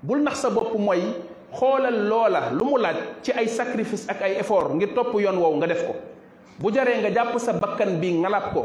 bul 0.03 0.23
nax 0.23 0.39
sa 0.41 0.51
bopp 0.51 0.75
mooy 0.77 1.01
xoolal 1.53 2.07
loola 2.09 2.51
lu 2.53 2.65
mu 2.65 2.77
laaj 2.79 3.23
ci 3.23 3.31
ay 3.33 3.47
sacrifice 3.47 4.09
ak 4.11 4.23
ay 4.23 4.33
effort 4.43 4.73
ngir 4.75 4.93
topp 4.95 5.15
yoon 5.15 5.37
woowu 5.39 5.57
nga 5.59 5.67
def 5.67 5.87
ko 5.87 5.95
bu 6.59 6.71
jaree 6.73 6.99
nga 7.03 7.11
jàpp 7.13 7.39
sa 7.39 7.53
bakkan 7.53 7.99
bi 8.01 8.11
ngalab 8.19 8.53
ko 8.53 8.63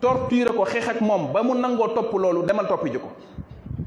torture 0.00 0.50
ko 0.52 0.64
xeex 0.64 0.88
ak 0.98 1.00
moom 1.00 1.32
ba 1.32 1.42
mu 1.42 1.54
nangoo 1.54 1.94
topp 1.94 2.12
loolu 2.12 2.42
demal 2.42 2.66
topp 2.66 2.84
ji 2.90 2.98
ko 2.98 3.10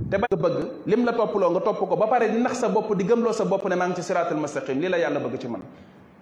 te 0.09 0.17
ba 0.17 0.27
bëgg 0.31 0.87
lim 0.87 1.03
la 1.03 1.11
topploo 1.11 1.51
nga 1.51 1.59
topp 1.59 1.79
ko 1.83 1.95
ba 1.99 2.07
pare 2.07 2.31
di 2.31 2.39
nax 2.39 2.55
sa 2.63 2.67
bopp 2.71 2.95
di 2.95 3.03
gëmloo 3.03 3.33
sa 3.33 3.43
bopp 3.43 3.67
ne 3.67 3.75
maa 3.75 3.87
ngi 3.91 3.95
ci 3.99 4.03
siraatal 4.07 4.37
mustaqim 4.39 4.79
lii 4.79 4.87
la 4.89 4.97
yàlla 4.99 5.19
bëgg 5.19 5.35
ci 5.37 5.47
man 5.51 5.59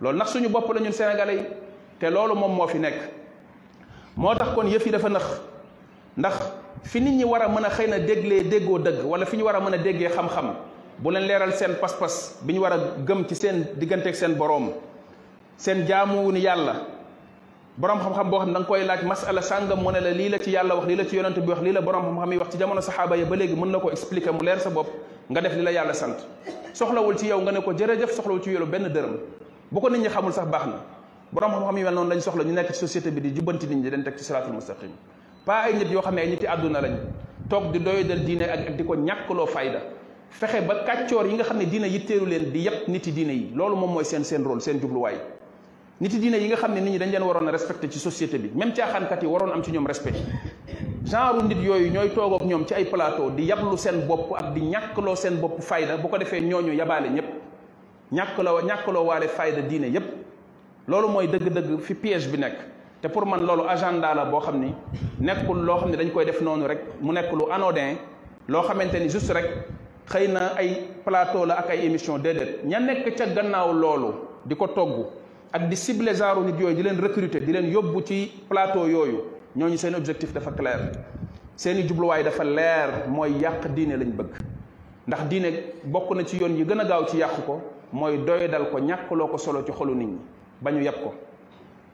loolu 0.01 0.17
nax 0.17 0.31
suñu 0.33 0.49
bopp 0.49 0.73
la 0.73 0.81
ñun 0.81 0.89
yi 0.89 1.41
te 1.99 2.09
loolu 2.09 2.33
moom 2.33 2.51
moo 2.55 2.67
fi 2.67 2.77
nekk 2.79 2.99
moo 4.17 4.33
tax 4.33 4.53
kon 4.55 4.65
yëf 4.67 4.85
yi 4.85 4.91
dafa 4.91 5.09
nax 5.09 5.23
ndax 6.17 6.33
fi 6.81 6.99
nit 6.99 7.13
ñi 7.17 7.23
war 7.25 7.41
a 7.43 7.47
mën 7.47 7.65
a 7.65 7.69
xëy 7.69 7.87
na 7.87 7.97
déglee 7.99 8.43
déggoo 8.49 8.77
dëgg 8.79 9.05
wala 9.05 9.25
fi 9.25 9.37
ñu 9.37 9.43
war 9.45 9.55
a 9.55 9.59
mën 9.59 9.73
a 9.75 9.77
déggee 9.77 10.09
xam 10.09 10.27
bu 11.01 11.09
leen 11.11 11.27
leeral 11.27 11.51
seen 11.53 11.75
pas-pas 11.75 12.39
bi 12.41 12.53
ñu 12.55 12.61
war 12.61 12.73
a 12.73 12.77
gëm 13.05 13.27
ci 13.27 13.35
seen 13.35 13.67
digganteeg 13.75 14.15
seen 14.15 14.35
boroom 14.35 14.71
seen 15.57 15.85
jaamuwu 15.85 16.31
ni 16.31 16.39
yàlla 16.41 16.85
boroom 17.77 17.99
xam-xam 17.99 18.29
boo 18.29 18.39
xam 18.39 18.47
ne 18.47 18.53
da 18.53 18.59
nga 18.59 18.67
koy 18.67 18.85
laaj 18.85 19.03
masala 19.03 19.41
sàngam 19.41 19.79
mu 19.81 19.91
ne 19.91 19.99
la 19.99 20.09
lii 20.11 20.29
la 20.29 20.37
ci 20.39 20.51
yàlla 20.51 20.75
wax 20.75 20.87
lii 20.87 20.95
la 20.95 21.03
ci 21.05 21.15
yonent 21.17 21.35
bi 21.39 21.51
wax 21.51 21.59
lii 21.61 21.71
la 21.73 21.81
boroom 21.81 22.05
xam-xam 22.15 22.31
yi 22.31 22.37
wax 22.39 22.49
ci 22.51 22.57
jamono 22.57 22.81
saxaaba 22.81 23.15
yi 23.17 23.25
ba 23.25 23.35
léegi 23.35 23.55
mën 23.55 23.71
na 23.71 23.79
ko 23.79 23.91
expliquer 23.91 24.31
mu 24.31 24.39
leer 24.43 24.59
sa 24.61 24.69
bopp 24.69 24.87
nga 25.29 25.41
def 25.41 25.53
li 25.55 25.63
la 25.63 25.71
yàlla 25.71 25.93
sant 25.93 26.15
soxlawul 26.73 27.17
ci 27.17 27.27
yow 27.27 27.41
nga 27.41 27.51
ne 27.51 27.61
ko 27.61 27.71
jërëjëf 27.73 28.11
soxlawul 28.15 28.41
ci 28.41 28.51
yow 28.51 28.65
benn 28.65 28.87
dërëm 28.89 29.17
bu 29.71 29.79
ko 29.81 29.89
nit 29.89 29.99
ñi 30.01 30.07
xamul 30.09 30.31
sax 30.33 30.47
baax 30.47 30.65
na 30.67 30.79
boroom 31.33 31.51
xam-xam 31.51 31.77
yi 31.77 31.83
mel 31.83 31.93
noonu 31.93 32.09
lañ 32.11 32.19
soxla 32.21 32.43
ñu 32.45 32.53
nekk 32.53 32.71
ci 32.73 33.11
bi 33.11 33.19
di 33.21 33.31
jubbanti 33.35 33.67
nit 33.67 33.75
ñi 33.83 33.89
leen 33.89 34.03
teg 34.03 34.15
ci 34.17 34.23
siraatul 34.23 34.53
mustaqim 34.53 34.91
pas 35.45 35.65
ay 35.65 35.73
nit 35.75 35.91
yoo 35.91 36.01
xam 36.01 36.15
ne 36.15 36.21
ay 36.21 36.27
nit 36.29 36.41
yi 36.41 36.47
àdduna 36.47 36.79
lañ 36.81 36.93
toog 37.49 37.71
di 37.73 37.79
doyadal 37.79 38.23
diine 38.23 38.47
fexe 40.39 40.61
ba 40.67 40.83
kàccoor 40.85 41.25
yi 41.31 41.35
nga 41.39 41.43
xam 41.45 41.57
ne 41.57 41.65
diina 41.65 41.87
yitteelu 41.87 42.25
leen 42.27 42.51
di 42.51 42.59
yëpp 42.67 42.87
nit 42.89 43.05
yi 43.07 43.11
diine 43.13 43.31
yi 43.31 43.51
loolu 43.55 43.75
moom 43.75 43.91
mooy 43.93 44.03
seen 44.03 44.23
seen 44.23 44.43
rôle 44.43 44.59
seen 44.59 44.79
jubluwaay 44.81 45.15
nit 46.01 46.11
yi 46.11 46.19
diine 46.19 46.35
yi 46.37 46.47
nga 46.49 46.55
xam 46.57 46.73
ne 46.73 46.81
nit 46.81 46.91
ñi 46.91 46.97
dañ 46.99 47.09
leen 47.11 47.23
waroon 47.23 47.47
a 47.47 47.51
respecté 47.51 47.89
ci 47.89 47.99
société 47.99 48.37
bi 48.37 48.51
même 48.53 48.73
caaxaankat 48.73 49.21
yi 49.21 49.27
waroon 49.27 49.51
am 49.53 49.63
ci 49.63 49.71
ñoom 49.71 49.87
respect 49.87 50.17
genre 51.05 51.41
nit 51.47 51.63
yooyu 51.63 51.89
ñooy 51.89 52.11
toog 52.13 52.33
ak 52.41 52.47
ñoom 52.47 52.65
ci 52.67 52.73
ay 52.73 52.83
plateau 52.85 53.29
di 53.31 53.43
yablu 53.45 53.77
seen 53.77 54.05
bopp 54.07 54.33
ak 54.37 54.53
di 54.53 54.61
ñàkkloo 54.61 55.15
seen 55.15 55.39
bopp 55.39 55.61
fayda 55.61 55.97
bu 55.97 56.09
ko 56.09 56.17
defee 56.17 56.41
ñooñu 56.41 56.73
yabaale 56.73 57.07
ñëpp 57.09 57.31
ñàkkloo 58.11 58.61
ñàkkloo 58.63 59.05
waale 59.05 59.27
fayda 59.27 59.61
diine 59.61 59.85
yépp 59.87 60.05
loolu 60.87 61.07
mooy 61.07 61.27
dëgg-dëgg 61.27 61.79
fi 61.79 61.93
piège 61.95 62.27
bi 62.27 62.37
nekk 62.39 62.57
te 63.01 63.07
pour 63.07 63.25
man 63.25 63.39
loolu 63.45 63.63
agenda 63.69 64.13
la 64.13 64.25
boo 64.25 64.41
xam 64.41 64.59
ni 64.59 64.73
nekkul 65.21 65.63
loo 65.63 65.77
xam 65.79 65.91
ne 65.91 65.95
dañ 65.95 66.11
koy 66.11 66.25
def 66.25 66.41
noonu 66.41 66.67
rek 66.67 66.83
mu 66.99 67.13
nekk 67.13 67.31
lu 67.31 67.47
anodin 67.51 67.95
loo 68.49 68.63
xamante 68.63 68.95
ni 68.99 69.07
juste 69.09 69.31
rek 69.31 69.63
xëy 70.09 70.27
na 70.31 70.53
ay 70.57 70.85
plateau 71.05 71.45
la 71.45 71.55
ak 71.61 71.69
ay 71.73 71.85
émission 71.85 72.17
déedéet 72.19 72.61
ña 72.63 72.79
nekk 72.79 73.15
ca 73.17 73.25
gannaaw 73.25 73.73
loolu 73.73 74.11
di 74.45 74.53
ko 74.55 74.67
togg 74.67 75.09
ak 75.51 75.67
di 75.67 75.75
cible 75.75 76.13
zaaru 76.13 76.45
nit 76.45 76.57
yooyu 76.59 76.75
di 76.75 76.83
leen 76.83 76.99
recruter 77.01 77.41
di 77.41 77.51
leen 77.51 77.65
yóbbu 77.73 78.03
ci 78.05 78.29
plateau 78.49 78.85
yooyu 78.87 79.19
ñoo 79.55 79.67
ñooñu 79.67 79.77
seen 79.77 79.95
objectif 79.95 80.31
dafa 80.31 80.51
clair 80.51 80.91
seeni 81.55 81.83
jubluwaay 81.87 82.23
dafa 82.23 82.43
leer 82.43 83.07
mooy 83.09 83.31
yàq 83.41 83.67
diine 83.73 83.97
lañ 83.97 84.11
bëgg 84.13 84.31
ndax 85.07 85.21
diine 85.27 85.47
bokk 85.85 86.11
na 86.15 86.23
ci 86.25 86.37
yoon 86.37 86.55
yi 86.55 86.63
gën 86.65 86.79
a 86.79 86.85
gaaw 86.85 87.05
ci 87.07 87.17
yàq 87.17 87.43
ko 87.45 87.61
mooy 87.91 88.19
dal 88.25 88.69
ko 88.71 88.77
ñàkkloo 88.79 89.27
ko 89.31 89.37
solo 89.37 89.63
ci 89.65 89.71
xolu 89.71 89.95
nit 89.95 90.05
ñi 90.05 90.17
ba 90.61 90.71
ñu 90.71 90.81
yàpp 90.83 91.01
ko 91.03 91.13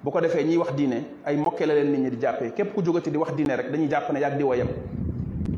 bu 0.04 0.12
ko 0.12 0.19
defee 0.19 0.43
ñiy 0.43 0.58
wax 0.58 0.74
diine 0.76 1.06
ay 1.26 1.38
mokkee 1.38 1.65
la 1.65 1.74
leen 1.76 1.91
nit 1.93 2.00
ñi 2.00 2.10
di 2.10 2.19
jàppee 2.19 2.52
képp 2.54 2.74
ku 2.76 2.84
jógati 2.84 3.10
di 3.12 3.17
wax 3.17 3.34
diine 3.36 3.56
rek 3.56 3.71
dañuy 3.71 3.88
jàpp 3.89 4.12
ne 4.12 4.19
yàgg 4.19 4.38
di 4.38 4.43
wa 4.43 4.56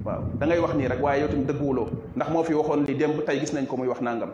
waaw 0.05 0.23
da 0.39 0.43
ngay 0.47 0.59
wax 0.59 0.75
nii 0.75 0.87
rek 0.87 1.01
waaye 1.03 1.19
yow 1.23 1.27
tamit 1.31 1.47
dëgguwuloo 1.47 1.87
ndax 2.15 2.29
moo 2.29 2.43
fi 2.43 2.53
waxoon 2.53 2.85
li 2.85 2.95
démb 2.95 3.23
tey 3.25 3.39
gis 3.39 3.53
nañ 3.53 3.65
ko 3.67 3.77
muy 3.77 3.87
wax 3.87 3.99
nangam 4.01 4.31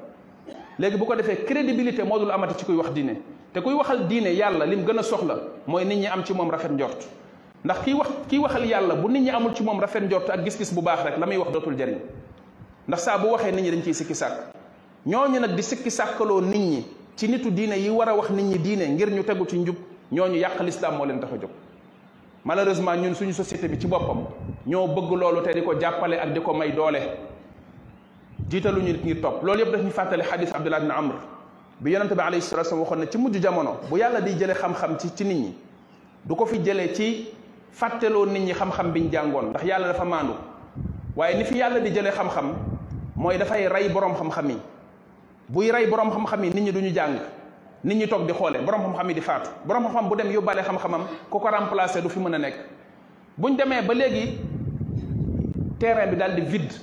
léegi 0.79 0.97
bu 0.97 1.05
ko 1.05 1.15
defee 1.15 1.45
crédibilité 1.45 2.03
moo 2.03 2.19
dul 2.19 2.32
amati 2.32 2.55
ci 2.58 2.65
kuy 2.65 2.75
wax 2.75 2.89
diine 2.91 3.17
te 3.53 3.62
kuy 3.62 3.73
waxal 3.73 4.08
diine 4.08 4.29
yàlla 4.34 4.65
lim 4.65 4.84
gën 4.86 4.99
a 4.99 5.03
soxla 5.03 5.36
mooy 5.67 5.86
nit 5.86 5.97
ñi 5.97 6.08
am 6.08 6.23
ci 6.25 6.34
moom 6.34 6.49
rafet 6.49 6.69
njort 6.71 7.08
ndax 7.65 7.79
kiy 7.84 7.93
wax 7.93 8.08
kii 8.27 8.39
waxal 8.39 8.65
yàlla 8.65 8.95
bu 8.95 9.10
nit 9.12 9.21
ñi 9.21 9.29
amul 9.29 9.53
ci 9.55 9.63
moom 9.63 9.79
rafet 9.79 10.01
njort 10.03 10.29
ak 10.29 10.43
gis-gis 10.43 10.73
bu 10.73 10.82
baax 10.82 11.03
rek 11.05 11.17
la 11.19 11.25
muy 11.25 11.38
wax 11.38 11.51
dootul 11.51 11.75
jariñ 11.77 11.99
ndax 12.88 12.99
saa 13.05 13.17
bu 13.17 13.27
waxee 13.32 13.51
nit 13.51 13.62
ñi 13.63 13.71
dañ 13.71 13.84
ciy 13.84 13.93
sikki 13.93 14.13
sàkk 14.15 14.53
ñu 15.05 15.39
nag 15.39 15.55
di 15.55 15.62
sikki 15.63 15.89
sàkkaloo 15.91 16.41
nit 16.41 16.55
ñi 16.58 16.86
ci 17.15 17.27
nitu 17.27 17.51
diine 17.51 17.75
yi 17.77 17.89
war 17.89 18.10
a 18.10 18.15
wax 18.15 18.29
nit 18.32 18.45
ñi 18.45 18.58
diine 18.58 18.88
ngir 18.93 19.10
ñu 19.12 19.23
tegu 19.23 19.45
ci 19.47 19.58
njub 19.60 19.75
ñooñu 20.12 20.36
yàq 20.38 20.60
lislaam 20.63 20.97
moo 20.97 21.05
leen 21.05 21.19
tax 21.19 21.32
jóg 21.41 21.49
malheureusement 22.45 22.95
ñun 22.97 23.15
suñu 23.15 23.34
société 23.34 23.67
bi 23.67 23.78
ci 23.80 23.88
boppam 23.88 24.25
ñoo 24.65 24.88
bëgg 24.88 25.12
loolu 25.19 25.41
te 25.43 25.52
di 25.54 25.62
ko 25.62 25.78
jàppale 25.80 26.13
ak 26.19 26.32
di 26.34 26.39
ko 26.39 26.54
may 26.54 26.71
doole 26.73 26.99
jiitalu 28.49 28.82
ñu 28.82 28.93
ngi 29.06 29.19
topp 29.21 29.43
loolu 29.43 29.60
yëpp 29.62 29.71
daf 29.71 29.82
ñu 29.82 29.89
fàttali 29.89 30.23
xadis 30.23 30.49
abdullah 30.54 30.80
bin 30.80 30.91
amr 30.91 31.15
bi 31.82 31.91
yonente 31.91 32.13
bi 32.15 32.21
alayhi 32.21 32.41
salatu 32.41 32.69
wasallam 32.75 32.82
waxoon 32.84 32.97
ne 32.99 33.08
ci 33.12 33.17
mujj 33.17 33.39
jamono 33.41 33.78
bu 33.89 33.97
yàlla 33.97 34.21
di 34.21 34.32
jëlee 34.32 34.54
xam-xam 34.56 34.97
ci 34.97 35.10
ci 35.15 35.23
nit 35.25 35.34
ñi 35.38 35.54
du 36.25 36.36
ko 36.36 36.45
fi 36.45 36.60
jëlee 36.63 36.93
ci 36.93 37.28
fàtteloo 37.71 38.25
nit 38.25 38.39
ñi 38.39 38.54
xam-xam 38.54 38.91
biñ 38.91 39.12
jàngoon 39.12 39.49
ndax 39.49 39.63
yàlla 39.65 39.88
dafa 39.89 40.04
maandu 40.06 40.34
waaye 41.15 41.38
ni 41.38 41.43
fi 41.43 41.58
yàlla 41.58 41.80
di 41.82 41.89
jëlee 41.91 42.12
xam-xam 42.12 42.56
mooy 43.15 43.38
dafay 43.38 43.67
rey 43.67 43.89
boroom 43.89 44.15
xam-xam 44.15 44.49
yi 44.49 44.58
buy 45.49 45.71
rey 45.71 45.88
boroom 45.88 46.12
xam-xam 46.12 46.43
yi 46.43 46.49
nit 46.52 46.62
ñi 46.63 46.71
duñu 46.71 46.93
jàng 46.95 47.15
nit 47.83 47.95
ñi 47.95 48.07
toog 48.07 48.27
di 48.27 48.33
xoolee 48.33 48.59
borom 48.61 48.81
xam-xam 48.81 49.07
yi 49.07 49.13
di 49.13 49.21
faatu 49.21 49.49
borom 49.65 49.83
xam-xam 49.85 50.09
bu 50.09 50.15
dem 50.17 50.31
yóbbaale 50.31 50.63
xam-xamam 50.63 51.01
ku 51.29 51.39
ko 51.39 51.47
remplacer 51.49 52.01
du 52.01 52.09
fi 52.09 52.19
mën 52.19 52.33
a 52.35 52.39
nekk 52.39 52.55
buñ 53.37 53.55
demee 53.55 53.81
ba 53.81 53.93
léegi 53.93 54.37
terrain 55.79 56.09
bi 56.09 56.15
daal 56.17 56.35
di 56.35 56.41
vide 56.41 56.75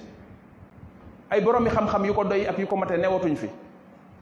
ay 1.31 1.41
borom 1.43 1.65
yi 1.67 1.71
xam-xam 1.71 2.05
yu 2.07 2.15
ko 2.15 2.25
doy 2.25 2.45
ak 2.49 2.59
yu 2.59 2.67
ko 2.67 2.77
mate 2.77 2.97
newatuñ 2.97 3.37
fi 3.37 3.49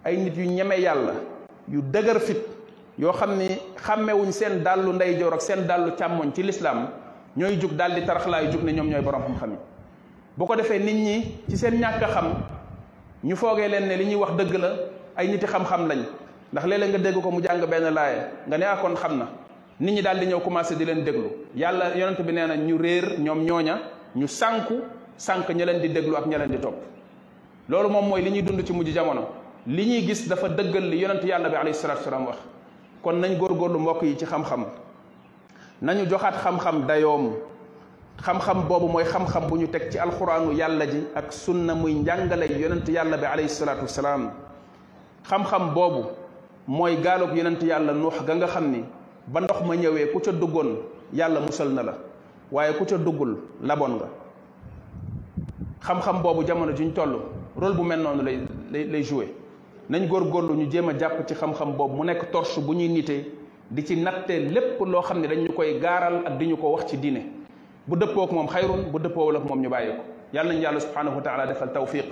ay 0.04 0.16
nit 0.16 0.36
yu 0.36 0.44
ñeme 0.50 0.80
yàlla 0.80 1.14
yu 1.68 1.80
dëgër 1.80 2.18
fit 2.20 2.40
yoo 2.98 3.12
xam 3.12 3.36
ni 3.38 3.48
xàmmewuñ 3.76 4.32
seen 4.32 4.62
dàllu 4.64 4.92
ndeyjoor 4.94 5.32
ak 5.34 5.42
seen 5.42 5.66
dàllu 5.66 5.92
càmmoñ 5.92 6.32
ci 6.34 6.42
lislaam 6.42 6.88
ñooy 7.36 7.56
jug 7.60 7.74
daal 7.76 7.94
di 7.94 8.02
taraxlaayu 8.04 8.50
jug 8.50 8.64
ne 8.64 8.72
ñoom 8.72 8.88
ñooy 8.90 9.02
borom 9.02 9.22
xam-xam 9.28 9.50
yi 9.52 9.56
boo 10.36 10.46
ko 10.48 10.56
defee 10.56 10.78
nit 10.80 10.96
ñi 10.96 11.36
ci 11.48 11.56
seen 11.56 11.78
ñàkk 11.78 12.02
a 12.02 12.08
xam 12.08 12.34
ñu 13.22 13.36
foogee 13.36 13.68
leen 13.68 13.86
ne 13.86 13.96
li 13.96 14.04
ñuy 14.06 14.16
wax 14.16 14.32
dëgg 14.32 14.54
la 14.58 14.70
ay 15.16 15.28
niti 15.28 15.46
xam-xam 15.46 15.86
lañ 15.86 16.02
ndax 16.54 16.66
léeg-léeg 16.70 16.90
nga 16.94 16.98
dégg 17.10 17.18
ko 17.20 17.30
mu 17.30 17.40
jàng 17.42 17.66
benn 17.66 17.90
laaye 17.92 18.26
nga 18.46 18.58
ne 18.58 18.64
ah 18.64 18.76
kon 18.76 18.94
xam 18.94 19.18
na 19.18 19.26
nit 19.80 19.94
ñi 19.96 20.02
daal 20.02 20.18
di 20.20 20.26
ñëw 20.26 20.40
commencé 20.40 20.76
di 20.76 20.84
leen 20.84 21.02
déglu 21.04 21.28
yàlla 21.56 21.96
yonent 21.96 22.22
bi 22.22 22.32
nee 22.32 22.46
na 22.46 22.56
ñu 22.56 22.76
réer 22.78 23.18
ñoom 23.18 23.44
ñooña 23.44 23.78
ñu 24.14 24.26
sànku 24.28 24.74
sànk 25.16 25.48
ña 25.50 25.64
leen 25.66 25.80
di 25.80 25.88
déglu 25.88 26.14
ak 26.16 26.26
ña 26.26 26.38
leen 26.38 26.50
di 26.52 26.58
topp 26.60 26.76
loolu 27.68 27.88
moom 27.88 28.08
mooy 28.08 28.22
li 28.22 28.30
ñuy 28.30 28.42
dund 28.42 28.64
ci 28.64 28.72
mujj 28.72 28.92
jamono 28.94 29.26
li 29.66 29.84
ñuy 29.84 30.06
gis 30.06 30.28
dafa 30.28 30.48
dëggal 30.48 30.88
li 30.90 30.98
yonent 30.98 31.24
yàlla 31.24 31.48
bi 31.48 31.56
alayhi 31.56 31.74
salaatu 31.76 32.04
salaam 32.04 32.26
wax 32.26 32.36
kon 33.02 33.14
nañ 33.20 33.36
góorgóorlu 33.36 33.78
mbokk 33.78 34.02
yi 34.02 34.16
ci 34.16 34.24
xam-xam 34.26 34.64
nañu 35.82 36.06
joxaat 36.08 36.36
xam-xam 36.40 36.86
dayoom 36.86 37.32
boobu 38.68 38.86
mooy 38.88 39.04
xam-xam 39.04 39.48
bu 39.48 39.56
ñu 39.58 39.66
teg 39.68 39.90
ci 39.90 39.98
alxuraanu 39.98 40.52
yàlla 40.52 40.86
ji 40.86 41.02
ak 41.16 41.32
sunna 41.32 41.74
muy 41.74 41.94
njàngale 41.94 42.46
yonent 42.46 42.88
yàlla 42.88 43.16
bi 43.16 43.24
alayhi 43.26 43.48
salaatu 43.48 43.82
wasalaam 43.82 44.30
xam-xam 45.28 45.74
boobu 45.74 46.10
mooy 46.66 46.96
gaalub 47.02 47.30
yonent 47.36 47.62
yàlla 47.62 47.92
nuux 47.92 48.14
ga 48.26 48.34
nga 48.36 48.46
xam 48.46 48.70
ni 48.70 48.84
ba 49.26 49.40
ndox 49.40 49.60
ma 49.66 49.74
ñëwee 49.76 50.10
ku 50.12 50.20
ca 50.20 50.32
duggoon 50.32 50.76
yàlla 51.12 51.40
musal 51.40 51.68
na 51.68 51.82
la 51.82 51.94
waaye 52.52 52.74
ku 52.78 52.84
ca 52.84 52.96
duggul 52.96 53.36
laboon 53.62 53.96
nga 53.96 54.06
xam-xam 55.80 56.22
boobu 56.22 56.44
jamono 56.46 56.72
juñ 56.74 56.92
toll 56.94 57.20
rôle 57.56 57.74
bu 57.74 57.82
mel 57.82 58.00
noonu 58.00 58.22
lay 58.22 58.38
lay 58.72 58.84
lay 58.84 59.02
joué 59.04 59.34
nañ 59.90 60.06
góorgóorlu 60.08 60.54
ñu 60.56 60.70
jéem 60.70 60.88
a 60.88 60.92
jàpp 60.98 61.26
ci 61.28 61.34
xam-xam 61.34 61.72
boobu 61.76 61.96
mu 61.96 62.04
nekk 62.06 62.30
torche 62.30 62.58
bu 62.60 62.72
ñuy 62.72 62.88
nitee 62.88 63.24
di 63.70 63.84
ci 63.84 63.96
natte 63.98 64.30
lépp 64.38 64.80
loo 64.86 65.02
xam 65.02 65.20
ne 65.20 65.28
dañ 65.28 65.44
ñu 65.46 65.52
koy 65.52 65.78
gaaral 65.78 66.22
ak 66.26 66.38
di 66.38 66.46
ñu 66.46 66.56
ko 66.56 66.70
wax 66.72 66.86
ci 66.86 66.96
diine 66.96 67.26
bu 67.86 67.96
dëppook 67.96 68.32
moom 68.32 68.48
xayrun 68.48 68.90
bu 68.90 68.98
dëppoowul 69.00 69.36
ak 69.36 69.44
moom 69.46 69.60
ñu 69.60 69.68
bàyyi 69.68 69.90
ko 69.96 70.02
yàlla 70.32 70.52
nañ 70.54 70.62
yàlla 70.62 70.80
subhanahu 70.80 71.16
wa 71.16 71.22
taala 71.22 71.46
defal 71.46 71.68
tawfiq 71.70 72.04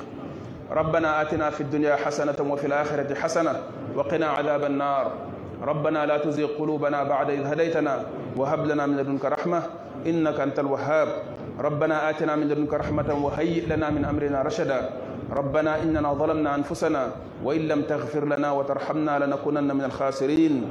rabbana 0.71 1.17
atina 1.19 1.51
fi 1.51 1.65
dunya 1.65 1.97
xasanatan 1.97 2.47
wa 2.47 2.57
fi 2.59 2.67
l 2.69 2.73
axirati 2.73 3.15
xasana 3.15 3.55
وقنا 3.96 4.26
عذاب 4.26 4.64
النار 4.64 5.12
ربنا 5.62 6.07
لا 6.07 6.18
تزغ 6.18 6.46
قلوبنا 6.59 7.02
بعد 7.05 7.31
إذ 7.31 7.46
هديتنا 7.46 8.02
وهب 8.37 8.66
لنا 8.66 8.87
من 8.87 8.96
لدنك 8.96 9.24
رحمة 9.24 9.62
إنك 10.07 10.40
أنت 10.40 10.59
الوهاب 10.59 11.09
ربنا 11.61 12.11
آتنا 12.11 12.37
من 12.37 12.48
لدنك 12.48 12.74
رحمة 12.74 13.14
وهيئ 13.22 13.66
لنا 13.76 13.90
من 13.90 14.05
أمرنا 14.05 14.42
رشدا 14.42 14.90
ربنا 15.33 15.83
إننا 15.83 16.12
ظلمنا 16.12 16.55
أنفسنا 16.55 17.07
وإن 17.44 17.61
لم 17.61 17.83
تغفر 17.83 18.24
لنا 18.28 18.52
وترحمنا 18.52 19.24
لنكونن 19.24 19.76
من 19.76 19.85
الخاسرين 19.85 20.64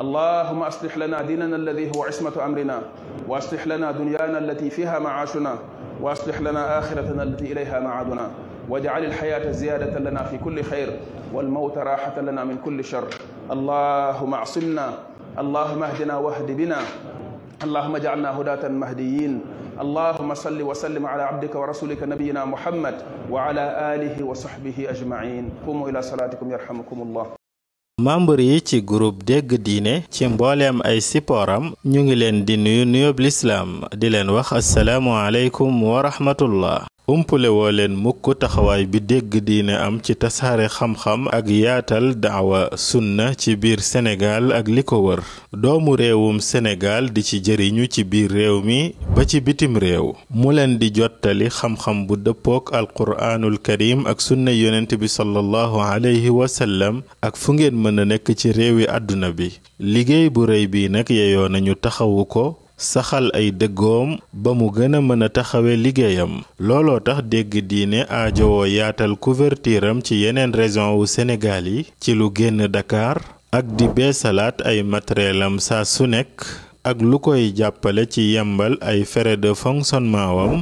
اللهم 0.00 0.62
أصلح 0.62 0.96
لنا 0.98 1.22
ديننا 1.22 1.56
الذي 1.56 1.90
هو 1.96 2.04
عصمة 2.04 2.44
أمرنا 2.44 2.82
وأصلح 3.28 3.66
لنا 3.66 3.90
دنيانا 3.92 4.38
التي 4.38 4.70
فيها 4.70 4.98
معاشنا 4.98 5.54
وأصلح 6.02 6.40
لنا 6.40 6.78
آخرتنا 6.78 7.22
التي 7.22 7.52
إليها 7.52 7.80
معادنا 7.80 8.30
واجعل 8.70 9.04
الحياة 9.04 9.50
زيادة 9.50 9.98
لنا 9.98 10.22
في 10.24 10.38
كل 10.38 10.62
خير 10.62 10.90
والموت 11.32 11.78
راحة 11.78 12.20
لنا 12.20 12.44
من 12.44 12.56
كل 12.64 12.84
شر 12.84 13.08
اللهم 13.52 14.32
اعصمنا 14.34 14.86
اللهم 15.38 15.82
اهدنا 15.82 16.14
واهد 16.16 16.48
بنا 16.56 16.80
اللهم 17.64 17.94
اجعلنا 17.96 18.30
هداة 18.40 18.68
مهديين 18.68 19.34
اللهم 19.80 20.30
صل 20.34 20.58
وسلم 20.62 21.02
على 21.06 21.22
عبدك 21.22 21.54
ورسولك 21.54 22.02
نبينا 22.06 22.44
محمد 22.44 22.94
وعلى 23.30 23.64
آله 23.94 24.16
وصحبه 24.24 24.86
أجمعين 24.88 25.44
قوموا 25.66 25.88
إلى 25.90 26.00
صلاتكم 26.02 26.46
يرحمكم 26.50 26.98
الله 27.02 27.26
membre 28.00 28.42
yi 28.42 28.58
ci 28.60 28.82
groupe 28.82 29.22
dégg 29.24 29.54
diine 29.66 30.02
ci 30.10 30.26
mbooleem 30.26 30.82
ay 30.82 30.98
sipooram 31.00 31.64
ñu 31.90 32.00
ngi 32.04 32.16
leen 32.20 32.38
di 32.46 32.54
nuyu 32.58 32.84
nuyoob 32.90 33.18
lislaam 33.24 33.70
di 34.00 34.10
leen 34.10 34.30
wax 34.34 34.48
assalaamu 34.52 35.14
wa 35.14 36.02
rahmatullah 36.06 36.90
umpule 37.08 37.48
woo 37.52 37.68
leen 37.76 37.94
mukk 38.02 38.24
taxawaay 38.40 38.84
bi 38.92 38.98
dégg 39.10 39.30
diine 39.46 39.74
am 39.86 39.94
ci 40.04 40.12
tasaare 40.22 40.66
xam-xam 40.76 41.20
ak 41.36 41.46
yaatal 41.62 42.06
daawa 42.24 42.60
sunna 42.86 43.26
ci 43.40 43.52
biir 43.62 43.80
Sénégal 43.84 44.48
ak 44.58 44.66
li 44.74 44.82
ko 44.88 44.96
wër 45.04 45.20
doomu 45.52 45.92
réewum 46.00 46.40
Sénégal 46.40 47.12
di 47.12 47.20
ci 47.28 47.44
jëriñu 47.44 47.84
ci 47.92 48.04
biir 48.04 48.32
réew 48.32 48.56
mi 48.64 48.94
ba 49.14 49.22
ci 49.28 49.38
bitim 49.42 49.76
réew 49.76 50.16
mu 50.32 50.48
leen 50.56 50.78
di 50.80 50.88
jottali 50.96 51.48
xam-xam 51.52 52.06
bu 52.06 52.16
dëppook 52.16 52.72
alquraanul 52.72 53.58
karim 53.60 54.06
ak 54.08 54.22
sunna 54.24 54.52
yonent 54.52 54.92
bi 54.96 55.06
sallallahu 55.08 55.76
alayhi 55.94 56.30
wa 56.30 56.46
ak 57.26 57.34
fu 57.36 57.52
ngeen 57.52 57.76
mën 57.82 57.98
a 58.00 58.04
nekk 58.06 58.32
ci 58.32 58.48
réewi 58.52 58.88
àdduna 58.88 59.28
bi 59.36 59.52
liggéey 59.78 60.30
bu 60.32 60.46
rëy 60.48 60.66
bii 60.72 60.88
nag 60.88 61.10
yeyoo 61.10 61.48
nañu 61.52 61.74
taxawu 61.76 62.24
ko 62.24 62.63
saxal 62.84 63.32
ay 63.32 63.48
dëggoom 63.56 64.20
ba 64.30 64.52
mu 64.52 64.68
gën 64.68 64.94
a 64.98 65.00
mën 65.00 65.24
a 65.24 65.28
taxawee 65.32 65.80
liggéeyam 65.84 66.32
looloo 66.66 67.00
tax 67.06 67.18
dégg 67.32 67.50
diine 67.70 68.00
aajowoo 68.18 68.68
yaatal 68.76 69.12
couverture 69.24 69.86
am 69.92 69.98
ci 70.06 70.14
yeneen 70.22 70.52
région 70.60 70.90
wu 70.98 71.04
senegaal 71.14 71.64
yi 71.74 71.80
ci 72.02 72.10
lu 72.18 72.26
génn 72.36 72.60
Dakar 72.74 73.16
ak 73.58 73.64
di 73.76 73.86
beesalaat 73.94 74.56
ay 74.68 74.78
matériel 74.92 75.40
am 75.46 75.56
saa 75.66 75.84
su 75.94 76.04
nekk 76.14 76.32
ak 76.90 76.96
lu 77.08 77.16
koy 77.26 77.42
jàppale 77.58 78.02
ci 78.12 78.22
yembal 78.36 78.74
ay 78.90 79.00
frais 79.12 79.38
de 79.44 79.50
fonctionnement 79.62 80.30
wam 80.38 80.54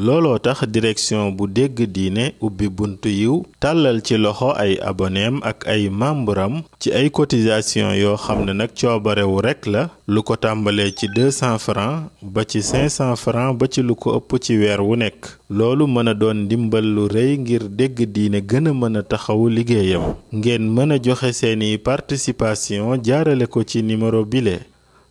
looloo 0.00 0.38
tax 0.38 0.64
direction 0.68 1.32
bu 1.36 1.46
dégg 1.46 1.82
diine 1.82 2.34
ubbi 2.40 2.68
buntu 2.68 3.08
yiw 3.08 3.42
tàllal 3.60 4.00
ci 4.02 4.16
loxo 4.16 4.48
ay 4.56 4.78
aboneem 4.82 5.40
ak 5.44 5.66
ay 5.68 5.90
membram 5.92 6.62
ci 6.80 6.88
ay 6.92 7.10
cotisation 7.10 7.92
yoo 7.94 8.16
xam 8.16 8.44
ne 8.46 8.52
nag 8.52 8.70
coobarewu 8.72 9.40
rekk 9.42 9.66
la 9.66 9.88
lu 10.08 10.22
ko 10.24 10.36
tàmbalee 10.40 10.90
ci 10.96 11.06
200 11.06 11.58
francs 11.58 12.08
ba 12.22 12.44
ci 12.44 12.60
500 12.64 13.16
francs 13.16 13.58
ba 13.60 13.68
ci 13.68 13.82
lu 13.82 13.94
ko 13.94 14.16
ëpp 14.16 14.40
ci 14.40 14.56
weer 14.56 14.80
wu 14.80 14.96
nekk 14.96 15.28
loolu 15.50 15.84
mën 15.86 16.08
a 16.08 16.14
doon 16.14 16.36
ndimbal 16.48 16.84
lu 16.94 17.04
rëy 17.08 17.36
ngir 17.38 17.68
dégg 17.68 18.00
diine 18.12 18.40
gën 18.40 18.70
a 18.72 18.72
mën 18.72 18.96
a 18.96 19.02
taxawu 19.02 19.48
liggéeyam 19.52 20.14
ngeen 20.34 20.64
mën 20.74 20.96
a 20.96 21.02
joxe 21.02 21.32
seeni 21.32 21.76
participation 21.78 22.96
jaarale 23.04 23.44
ko 23.46 23.60
ci 23.62 23.82
numéro 23.82 24.24
bile 24.24 24.58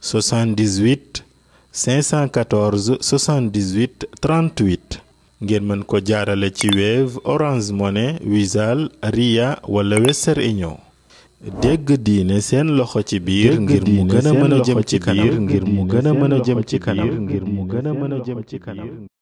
78 0.01 1.28
514 1.71 2.97
78 3.01 4.05
38 4.21 5.01
ngeen 5.43 5.63
mën 5.67 5.83
ko 5.83 5.99
jaarale 5.99 6.49
ci 6.49 6.67
Wave 6.69 7.13
Orange 7.23 7.71
Money 7.73 8.17
Wizall 8.31 8.89
Ria 9.01 9.57
wala 9.67 9.95
Western 9.97 10.65
dégg 11.61 11.91
diine 12.05 12.41
seen 12.41 12.67
loxo 12.77 13.01
ci 13.01 13.19
biir 13.19 13.53
ngir 13.61 13.83
mu 13.95 14.03
gën 14.11 14.27
a 14.29 14.33
mën 14.33 14.53
a 14.57 14.59
jëm 14.65 14.79
ci 14.89 14.97
kanam 15.05 15.33
ngir 15.45 15.63
mu 15.75 15.83
gën 15.91 16.05
a 16.09 16.11
mën 16.19 16.33
a 16.35 16.39
jëm 16.45 16.59
ci 16.67 16.77
kanam 16.79 17.11
ngir 17.23 17.43
mu 17.53 17.61
gën 17.71 17.85
a 17.89 17.93
mën 17.99 18.13
jëm 18.25 18.39
ci 18.49 18.57
kanam 18.63 19.18